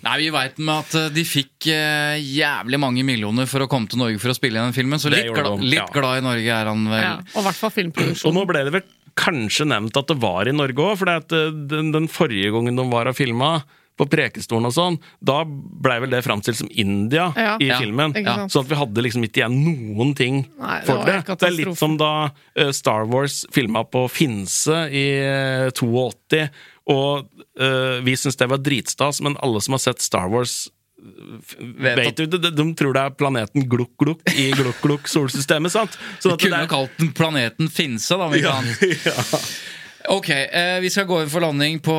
Nei, 0.04 0.16
Vi 0.22 0.28
veit 0.32 0.60
med 0.60 0.84
at 0.84 0.96
eh, 0.98 1.08
de 1.14 1.24
fikk 1.26 1.66
eh, 1.72 2.20
jævlig 2.22 2.78
mange 2.80 3.04
millioner 3.06 3.48
for 3.50 3.64
å 3.64 3.68
komme 3.70 3.90
til 3.90 4.00
Norge 4.02 4.20
for 4.22 4.32
å 4.32 4.36
spille 4.36 4.60
i 4.60 4.62
den 4.62 4.76
filmen, 4.76 5.02
så 5.02 5.10
litt, 5.12 5.28
gla 5.34 5.56
de, 5.56 5.66
litt 5.66 5.80
ja. 5.80 5.88
glad 5.94 6.20
i 6.20 6.24
Norge 6.28 6.56
er 6.60 6.70
han 6.70 6.86
vel. 6.86 7.04
Ja, 7.04 7.16
og 7.34 7.46
hvert 7.48 7.58
fall 7.58 7.90
Og 7.90 8.36
nå 8.36 8.46
ble 8.48 8.64
det 8.68 8.74
vel 8.76 8.86
kanskje 9.18 9.66
nevnt 9.68 9.98
at 9.98 10.08
det 10.12 10.18
var 10.22 10.48
i 10.48 10.54
Norge 10.54 10.84
òg, 10.84 10.94
for 11.00 11.10
eh, 11.10 11.50
den, 11.72 11.90
den 11.96 12.08
forrige 12.12 12.54
gangen 12.54 12.78
de 12.78 12.86
var 12.92 13.10
og 13.10 13.18
filma, 13.18 13.56
på 14.00 14.06
Prekestolen 14.08 14.64
og 14.70 14.72
sånn, 14.72 14.96
da 15.20 15.42
blei 15.44 15.98
vel 16.00 16.10
det 16.14 16.22
framstilt 16.24 16.56
som 16.62 16.70
India 16.72 17.26
Ja. 17.36 17.58
i 17.60 17.68
Ja, 17.68 17.78
filmen. 17.82 18.14
ikke. 18.16 18.48
Sånn 18.48 18.64
at 18.64 18.70
vi 18.72 18.78
hadde 18.80 19.04
liksom 19.04 19.26
ikke 19.28 19.42
igjen 19.44 19.58
noen 19.60 20.14
ting 20.16 20.40
Nei, 20.58 20.80
det 20.80 20.86
for 20.88 21.04
det. 21.04 21.18
Det 21.28 21.48
er 21.50 21.56
litt 21.58 21.76
som 21.78 21.98
da 22.00 22.10
eh, 22.56 22.72
Star 22.72 23.04
Wars 23.12 23.42
filma 23.52 23.84
på 23.84 24.06
Finse 24.08 24.86
i 24.90 25.06
eh, 25.20 25.70
82, 25.76 26.48
og 26.90 27.28
uh, 27.60 28.00
vi 28.02 28.16
syns 28.18 28.34
det 28.40 28.48
var 28.50 28.58
dritstas, 28.58 29.20
men 29.22 29.36
alle 29.44 29.60
som 29.62 29.76
har 29.76 29.82
sett 29.84 30.00
Star 30.02 30.26
Wars 30.32 30.70
Vet 31.00 31.96
Vet 31.96 32.16
du, 32.18 32.26
de, 32.26 32.50
de 32.52 32.64
tror 32.76 32.92
det 32.92 33.00
er 33.06 33.14
planeten 33.16 33.62
Glukk 33.70 33.94
Glukk 34.02 34.20
i 34.36 34.50
Glukk 34.52 34.82
Glukk 34.84 35.06
solsystemet, 35.08 35.72
sant? 35.72 35.94
Sånn 36.20 36.34
Vi 36.34 36.34
at 36.34 36.40
det 36.42 36.50
kunne 36.50 36.62
er- 36.64 36.72
kalt 36.72 36.98
den 37.00 37.12
planeten 37.16 37.70
Finse, 37.72 38.18
da. 38.20 38.26
Ja, 38.36 38.58
kan. 38.58 38.66
Ok, 40.08 40.28
eh, 40.30 40.80
Vi 40.80 40.90
skal 40.90 41.04
gå 41.04 41.18
inn 41.22 41.30
for 41.30 41.44
landing 41.44 41.80
på, 41.84 41.94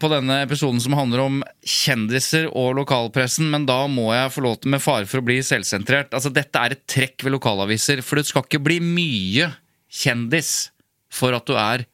på 0.00 0.08
denne 0.08 0.38
episoden 0.46 0.80
som 0.80 0.94
handler 0.96 1.20
om 1.20 1.40
kjendiser 1.60 2.46
og 2.48 2.78
lokalpressen, 2.78 3.50
men 3.52 3.66
da 3.68 3.82
må 3.92 4.08
jeg 4.14 4.32
få 4.32 4.44
lov 4.46 4.60
til, 4.62 4.72
med 4.72 4.82
fare 4.82 5.08
for 5.08 5.20
å 5.20 5.26
bli 5.26 5.40
selvsentrert 5.44 6.14
Altså, 6.16 6.32
Dette 6.32 6.62
er 6.62 6.76
et 6.76 6.86
trekk 6.88 7.26
ved 7.26 7.36
lokalaviser, 7.36 8.00
for 8.00 8.16
det 8.16 8.26
skal 8.30 8.46
ikke 8.46 8.62
bli 8.64 8.78
mye 8.80 9.50
kjendis 9.92 10.70
for 11.12 11.36
at 11.36 11.44
du 11.44 11.58
er 11.58 11.84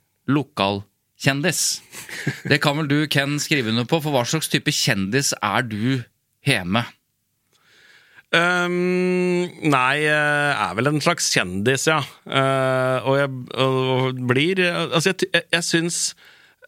kjendis. 1.18 1.80
Det 2.46 2.60
kan 2.62 2.78
vel 2.78 2.88
du, 2.88 2.98
Ken, 3.10 3.38
skrive 3.42 3.72
under 3.72 3.88
på, 3.88 3.98
for 4.04 4.14
hva 4.14 4.22
slags 4.28 4.50
type 4.52 4.70
kjendis 4.70 5.32
er 5.42 5.66
du 5.66 6.04
hjemme? 6.46 6.84
Um, 8.28 9.46
nei, 9.72 10.04
er 10.04 10.74
vel 10.76 10.90
en 10.90 11.00
slags 11.00 11.30
kjendis, 11.32 11.86
ja. 11.88 12.02
Uh, 12.28 13.06
og 13.08 13.14
jeg 13.16 13.30
og 13.56 14.18
blir 14.28 14.60
Altså, 14.68 15.14
jeg, 15.14 15.30
jeg, 15.32 15.46
jeg 15.54 15.64
syns 15.64 16.00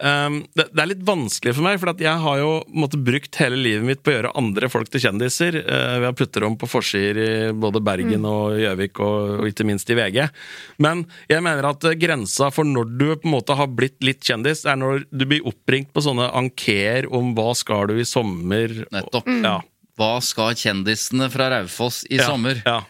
um, 0.00 0.38
det, 0.56 0.70
det, 0.70 0.80
er 0.80 0.88
litt 0.94 1.02
vanskelig 1.04 1.52
for 1.58 1.66
meg, 1.66 1.76
for 1.82 2.00
jeg 2.00 2.22
har 2.24 2.38
jo 2.40 2.52
måtte, 2.72 3.00
brukt 3.04 3.36
hele 3.42 3.58
livet 3.60 3.84
mitt 3.84 4.00
på 4.00 4.12
å 4.12 4.14
gjøre 4.14 4.32
andre 4.40 4.70
folk 4.72 4.88
til 4.88 5.04
kjendiser. 5.04 5.58
Uh, 5.66 5.98
ved 6.00 6.08
å 6.08 6.16
putte 6.16 6.42
dem 6.44 6.56
på 6.60 6.68
forsider 6.70 7.20
i 7.20 7.30
både 7.52 7.82
Bergen 7.84 8.24
mm. 8.24 8.30
og 8.30 8.56
Gjøvik, 8.62 9.02
og, 9.04 9.34
og, 9.42 9.48
ikke 9.52 9.66
minst 9.68 9.92
i 9.92 9.98
VG. 9.98 10.20
Men 10.80 11.04
jeg 11.28 11.44
mener 11.44 11.68
at 11.72 11.90
grensa 12.00 12.48
for 12.54 12.68
når 12.68 12.94
du 12.94 13.08
på 13.10 13.28
en 13.28 13.36
måte 13.36 13.58
har 13.58 13.68
blitt 13.68 14.00
litt 14.06 14.24
kjendis, 14.24 14.64
er 14.64 14.80
når 14.80 15.04
du 15.10 15.26
blir 15.26 15.44
oppringt 15.50 15.92
på 15.92 16.04
sånne 16.08 16.32
ankeer 16.40 17.10
om 17.12 17.34
hva 17.36 17.52
skal 17.58 17.92
du 17.92 18.00
i 18.00 18.08
sommer. 18.08 18.80
Nettopp. 18.94 19.28
Mm. 19.28 19.44
Ja. 19.44 19.58
Hva 20.00 20.16
skal 20.24 20.56
kjendisene 20.56 21.28
fra 21.32 21.50
Raufoss 21.52 22.06
i 22.08 22.16
ja, 22.16 22.30
sommer? 22.30 22.62
Ja. 22.64 22.80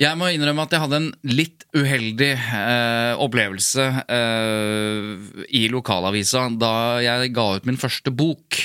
Jeg 0.00 0.16
må 0.16 0.30
innrømme 0.32 0.64
at 0.64 0.72
jeg 0.72 0.80
hadde 0.80 0.98
en 1.02 1.08
litt 1.28 1.66
uheldig 1.76 2.30
eh, 2.32 3.20
opplevelse 3.20 3.84
eh, 4.08 5.10
i 5.60 5.66
lokalavisa 5.68 6.46
da 6.56 6.72
jeg 7.04 7.34
ga 7.36 7.46
ut 7.58 7.68
min 7.68 7.80
første 7.80 8.12
bok. 8.14 8.56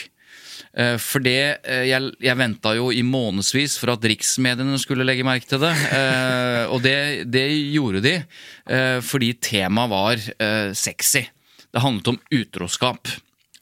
Eh, 0.76 0.96
for 1.00 1.24
det 1.24 1.60
eh, 1.64 1.86
Jeg, 1.90 2.14
jeg 2.24 2.40
venta 2.40 2.74
jo 2.76 2.88
i 2.92 3.04
månedsvis 3.04 3.78
for 3.82 3.94
at 3.94 4.08
riksmediene 4.08 4.80
skulle 4.80 5.08
legge 5.08 5.28
merke 5.28 5.50
til 5.52 5.60
det. 5.66 5.74
Eh, 5.92 6.64
og 6.72 6.80
det, 6.88 7.28
det, 7.32 7.46
gjorde 7.76 8.06
de, 8.06 8.16
eh, 8.72 8.98
fordi 9.04 9.34
temaet 9.44 9.92
var 9.92 10.74
sexy. 10.76 11.26
Det 11.68 11.84
handlet 11.84 12.14
om 12.14 12.22
utroskap. 12.32 13.12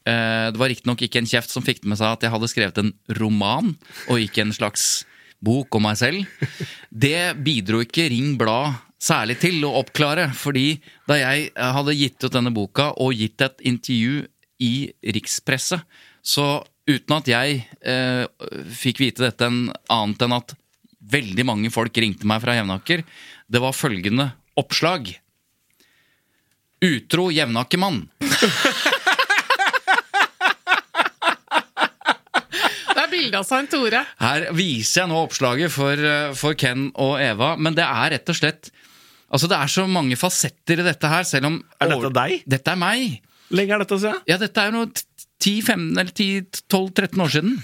Eh, 0.03 0.47
det 0.51 0.59
var 0.59 0.71
riktignok 0.71 1.03
ikke 1.05 1.21
en 1.21 1.29
kjeft 1.29 1.53
som 1.53 1.63
fikk 1.63 1.83
med 1.87 1.99
seg 1.99 2.17
at 2.17 2.25
jeg 2.25 2.33
hadde 2.33 2.49
skrevet 2.51 2.81
en 2.81 2.93
roman, 3.19 3.73
og 4.11 4.23
ikke 4.23 4.43
en 4.43 4.55
slags 4.55 5.05
bok 5.43 5.75
om 5.75 5.85
meg 5.87 5.99
selv. 5.99 6.27
Det 6.89 7.33
bidro 7.43 7.83
ikke 7.83 8.09
Ring 8.11 8.35
Blad 8.39 8.79
særlig 9.03 9.37
til 9.41 9.63
å 9.67 9.73
oppklare, 9.81 10.29
fordi 10.35 10.77
da 11.09 11.19
jeg 11.19 11.49
hadde 11.55 11.97
gitt 11.99 12.23
ut 12.23 12.35
denne 12.35 12.53
boka 12.55 12.91
og 13.03 13.15
gitt 13.19 13.43
et 13.43 13.63
intervju 13.73 14.23
i 14.63 14.75
rikspresse, 15.15 15.81
så 16.23 16.47
uten 16.87 17.15
at 17.17 17.27
jeg 17.31 17.63
eh, 17.83 18.23
fikk 18.75 19.01
vite 19.03 19.25
dette 19.25 19.47
en 19.47 19.65
annet 19.91 20.23
enn 20.23 20.37
at 20.37 20.55
veldig 21.13 21.45
mange 21.47 21.71
folk 21.73 21.95
ringte 21.99 22.27
meg 22.27 22.43
fra 22.43 22.55
Jevnaker, 22.55 23.03
det 23.51 23.61
var 23.63 23.75
følgende 23.75 24.29
oppslag. 24.59 25.11
Utro 26.83 27.29
jevnakermann. 27.31 28.01
bilde 33.23 33.39
av 33.39 33.47
Svein 33.47 33.69
Tore. 33.71 34.03
Her 34.21 34.47
viser 34.55 35.03
jeg 35.03 35.11
nå 35.11 35.19
oppslaget 35.23 35.73
for, 35.73 35.97
eh, 35.97 36.33
for, 36.37 36.57
Ken 36.59 36.89
og 36.99 37.19
Eva, 37.23 37.55
men 37.57 37.75
det 37.77 37.85
er 37.87 38.17
rett 38.17 38.29
og 38.29 38.39
slett 38.39 38.73
Altså, 39.33 39.47
det 39.49 39.57
er 39.57 39.69
så 39.71 39.87
mange 39.89 40.13
fasetter 40.13 40.77
i 40.77 40.83
dette 40.85 41.09
her, 41.09 41.23
selv 41.25 41.47
om 41.47 41.55
Er 41.81 41.89
dette 41.89 42.11
deg? 42.13 42.43
Dette 42.45 42.69
er 42.69 42.77
meg. 42.77 43.15
Lenge 43.49 43.73
er 43.73 43.81
dette 43.81 43.97
siden? 43.97 44.19
Ja, 44.29 44.37
dette 44.37 44.61
er 44.61 44.75
jo 44.77 44.83
10-12-13 45.41 47.23
år 47.23 47.31
siden. 47.33 47.55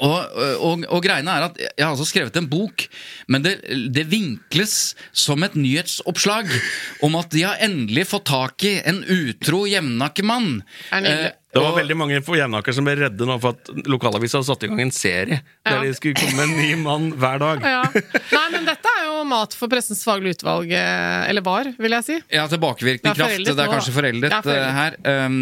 Og, 0.00 0.16
og, 0.60 0.86
og, 0.88 0.98
greiene 1.04 1.32
er 1.32 1.46
at 1.46 1.58
Jeg 1.60 1.84
har 1.84 1.92
altså 1.92 2.06
skrevet 2.08 2.36
en 2.36 2.48
bok, 2.50 2.86
men 3.32 3.44
det, 3.44 3.54
det, 3.94 4.06
vinkles 4.10 4.94
som 5.12 5.44
et 5.46 5.56
nyhetsoppslag 5.56 6.50
om 7.06 7.16
at 7.20 7.30
de 7.32 7.44
har 7.46 7.62
endelig 7.64 8.08
fått 8.10 8.26
tak 8.32 8.66
i 8.68 8.76
en 8.88 9.02
utro 9.04 9.64
jevnakermann. 9.68 10.62
Eh, 10.96 11.30
det 11.56 11.62
var 11.64 11.72
og, 11.72 11.78
veldig 11.80 11.96
mange 11.98 12.20
på 12.24 12.36
Jevnaker 12.36 12.76
som 12.76 12.86
ble 12.86 12.94
redde 13.00 13.28
nå 13.28 13.36
for 13.42 13.56
at 13.56 13.88
lokalavisa 13.88 14.38
hadde 14.38 14.48
satt 14.50 14.66
i 14.66 14.70
gang 14.70 14.82
en 14.84 14.92
serie 14.94 15.38
ja. 15.40 15.70
der 15.70 15.86
de 15.86 15.94
skulle 15.96 16.18
komme 16.18 16.36
med 16.36 16.46
en 16.46 16.60
ny 16.60 16.76
mann 16.82 17.08
hver 17.16 17.40
dag. 17.42 17.66
Ja. 17.66 17.82
Nei, 18.36 18.44
men 18.54 18.68
dette 18.68 18.92
er 19.00 19.08
jo 19.08 19.24
mat 19.28 19.56
for 19.56 19.72
Pressens 19.72 20.02
faglige 20.06 20.38
utvalg, 20.38 20.70
eh, 20.76 21.30
eller 21.30 21.44
var, 21.46 21.70
vil 21.80 21.96
jeg 21.98 22.06
si. 22.06 22.18
Ja, 22.34 22.46
tilbakevirkende 22.52 23.14
kraft. 23.16 23.42
Det 23.46 23.56
er 23.56 23.72
kanskje 23.72 23.96
foreldet, 23.96 24.28
det 24.28 24.38
er 24.38 24.46
foreldet. 24.46 24.70
Eh, 24.70 24.80
her. 24.80 25.26
Um, 25.26 25.38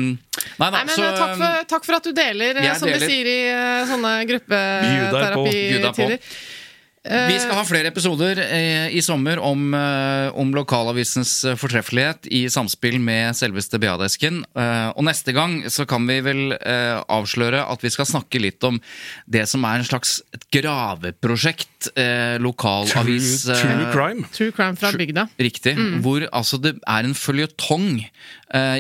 nei, 0.63 0.71
nei, 0.71 0.83
men 0.83 0.95
så, 0.95 1.11
takk, 1.19 1.37
for, 1.41 1.71
takk, 1.75 1.89
for, 1.89 1.99
at 1.99 2.09
du 2.09 2.13
deler, 2.17 2.61
som 2.79 2.89
deler. 2.89 3.05
de 3.05 3.11
sier 3.11 3.31
i 3.31 3.39
sånne 3.91 4.15
gruppeterapi-tider. 4.31 6.19
Vi 7.05 7.37
skal 7.37 7.59
ha 7.59 7.65
flere 7.69 7.91
episoder 7.93 8.39
eh, 8.41 8.87
i 8.97 9.03
sommer 9.05 9.37
om, 9.45 9.67
eh, 9.77 10.31
om 10.41 10.55
lokalavisens 10.57 11.33
eh, 11.45 11.57
fortreffelighet 11.61 12.31
i 12.33 12.47
samspill 12.49 12.97
med 12.97 13.37
selveste 13.37 13.77
BA-desken. 13.83 14.41
Og 14.55 15.03
neste 15.05 15.35
gang 15.37 15.59
så 15.73 15.85
kan 15.89 16.07
vi 16.09 16.17
vel 16.25 16.55
avsløre 16.55 17.61
at 17.69 17.85
vi 17.85 17.93
skal 17.93 18.09
snakke 18.09 18.41
litt 18.41 18.65
om 18.65 18.79
det 19.29 19.45
som 19.51 19.65
er 19.69 19.83
en 19.83 19.89
slags 19.89 20.17
et 20.35 20.47
graveprosjekt. 20.55 21.91
Lokalavis 22.41 23.45
True, 23.51 23.59
true 23.61 23.91
crime. 23.93 24.25
True 24.33 24.55
crime 24.57 24.79
fra 24.81 24.95
bygda. 24.97 25.27
Riktig. 25.37 25.77
Mm. 25.77 25.99
Hvor 26.05 26.25
altså 26.31 26.61
det 26.63 26.79
er 26.81 27.05
en 27.05 27.17
føljetong 27.19 28.01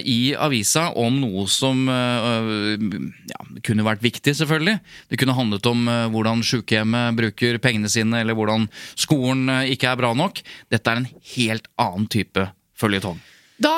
i 0.05 0.35
avisa 0.37 0.90
om 1.00 1.16
noe 1.22 1.46
som 1.50 1.87
ja, 1.88 3.40
kunne 3.64 3.87
vært 3.87 4.03
viktig, 4.05 4.35
selvfølgelig. 4.37 4.77
Det 5.11 5.18
kunne 5.18 5.37
handlet 5.37 5.66
om 5.70 5.88
hvordan 6.12 6.44
sykehjemmet 6.46 7.16
bruker 7.18 7.59
pengene 7.64 7.90
sine 7.90 8.20
eller 8.20 8.37
hvordan 8.38 8.68
skolen 8.98 9.48
eh, 9.48 9.72
ikke 9.74 9.90
er 9.90 10.00
bra 10.00 10.12
nok. 10.16 10.42
Dette 10.72 10.90
er 10.90 11.03
en 11.03 11.09
helt 11.35 11.70
annen 11.81 12.11
type 12.11 12.48
føljetong. 12.79 13.20
Da 13.64 13.74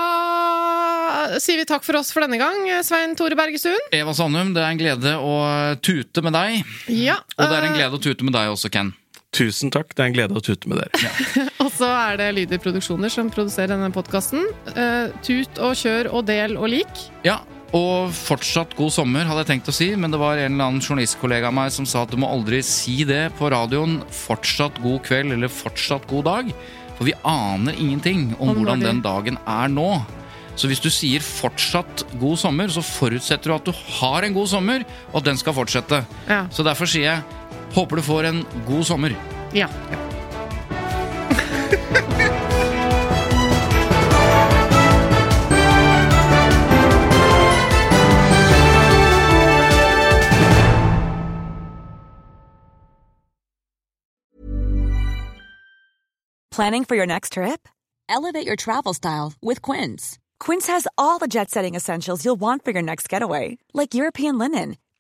sier 1.43 1.61
vi 1.61 1.67
takk 1.69 1.85
for 1.85 1.99
oss 1.99 2.13
for 2.15 2.25
denne 2.25 2.39
gang, 2.41 2.65
Svein 2.87 3.13
Tore 3.19 3.37
Bergestuen. 3.39 3.91
Eva 3.95 4.15
Sandum, 4.17 4.55
det 4.57 4.63
er 4.63 4.73
en 4.73 4.81
glede 4.81 5.17
å 5.21 5.35
tute 5.85 6.25
med 6.25 6.37
deg. 6.37 6.63
Ja, 6.93 7.19
og 7.37 7.45
det 7.45 7.59
er 7.59 7.67
en 7.67 7.75
eh, 7.75 7.81
glede 7.83 7.99
å 7.99 8.03
tute 8.03 8.27
med 8.27 8.37
deg 8.37 8.55
også, 8.55 8.73
Ken. 8.73 8.95
Tusen 9.37 9.73
takk. 9.75 9.93
Det 9.93 10.03
er 10.03 10.11
en 10.11 10.17
glede 10.17 10.39
å 10.39 10.45
tute 10.45 10.71
med 10.71 10.81
dere. 10.81 11.03
Ja. 11.03 11.45
og 11.65 11.69
så 11.75 11.91
er 11.91 12.21
det 12.21 12.31
Lyder 12.39 12.63
Produksjoner 12.63 13.13
som 13.13 13.29
produserer 13.33 13.75
denne 13.75 13.93
podkasten. 13.95 14.49
Uh, 14.73 14.81
eh, 14.81 15.19
tut 15.27 15.61
og 15.61 15.77
kjør 15.77 16.11
og 16.15 16.25
del 16.31 16.57
og 16.57 16.71
lik. 16.73 17.05
Ja, 17.27 17.43
og 17.77 18.13
fortsatt 18.15 18.77
god 18.79 18.95
sommer, 18.95 19.27
hadde 19.27 19.43
jeg 19.43 19.51
tenkt 19.51 19.71
å 19.73 19.75
si, 19.75 19.91
men 19.99 20.13
det 20.15 20.21
var 20.23 20.39
en 20.39 20.55
eller 20.55 20.71
annen 20.71 20.83
journalistkollega 20.85 21.51
av 21.51 21.57
meg 21.57 21.73
som 21.75 21.89
sa 21.89 22.05
at 22.07 22.13
du 22.15 22.19
må 22.21 22.31
aldri 22.31 22.63
si 22.65 23.01
det 23.09 23.27
på 23.37 23.51
radioen. 23.53 23.99
Fortsatt 24.25 24.79
god 24.85 25.03
kveld 25.07 25.35
eller 25.35 25.53
fortsatt 25.53 26.07
god 26.11 26.29
dag. 26.31 26.53
For 26.97 27.09
vi 27.09 27.17
aner 27.29 27.77
ingenting 27.77 28.31
om 28.39 28.55
hvordan 28.55 28.85
den 28.85 29.03
dagen 29.05 29.41
er 29.43 29.73
nå. 29.73 29.91
Så 30.57 30.71
hvis 30.71 30.81
du 30.81 30.89
sier 30.89 31.21
'fortsatt 31.21 32.07
god 32.17 32.39
sommer', 32.41 32.73
så 32.73 32.81
forutsetter 32.81 33.51
du 33.51 33.55
at 33.55 33.67
du 33.67 33.73
har 34.01 34.25
en 34.25 34.33
god 34.33 34.49
sommer, 34.49 34.87
og 35.13 35.19
at 35.21 35.25
den 35.25 35.37
skal 35.37 35.53
fortsette. 35.53 36.07
Ja. 36.27 36.47
Så 36.49 36.65
derfor 36.65 36.89
sier 36.89 37.13
jeg 37.13 37.23
'håper 37.77 37.97
du 37.97 38.03
får 38.03 38.25
en 38.25 38.47
god 38.69 38.87
sommer'. 38.87 39.17
Ja. 39.53 39.69
Planning 56.57 56.87
for 56.87 56.97
your 56.97 57.07
next 57.07 57.33
trip? 57.35 57.69
Elevate 58.09 58.47
your 58.47 58.57
travel 58.57 58.95
style 58.95 59.35
with 59.43 59.61
Quince. 59.61 60.19
Quince 60.41 60.67
has 60.69 60.89
all 60.97 61.19
the 61.19 61.27
jet 61.27 61.51
setting 61.51 61.75
essentials 61.75 62.25
you'll 62.25 62.41
want 62.41 62.65
for 62.65 62.71
your 62.71 62.83
next 62.83 63.11
getaway, 63.11 63.59
like 63.75 63.95
European 63.95 64.39
linen, 64.39 64.77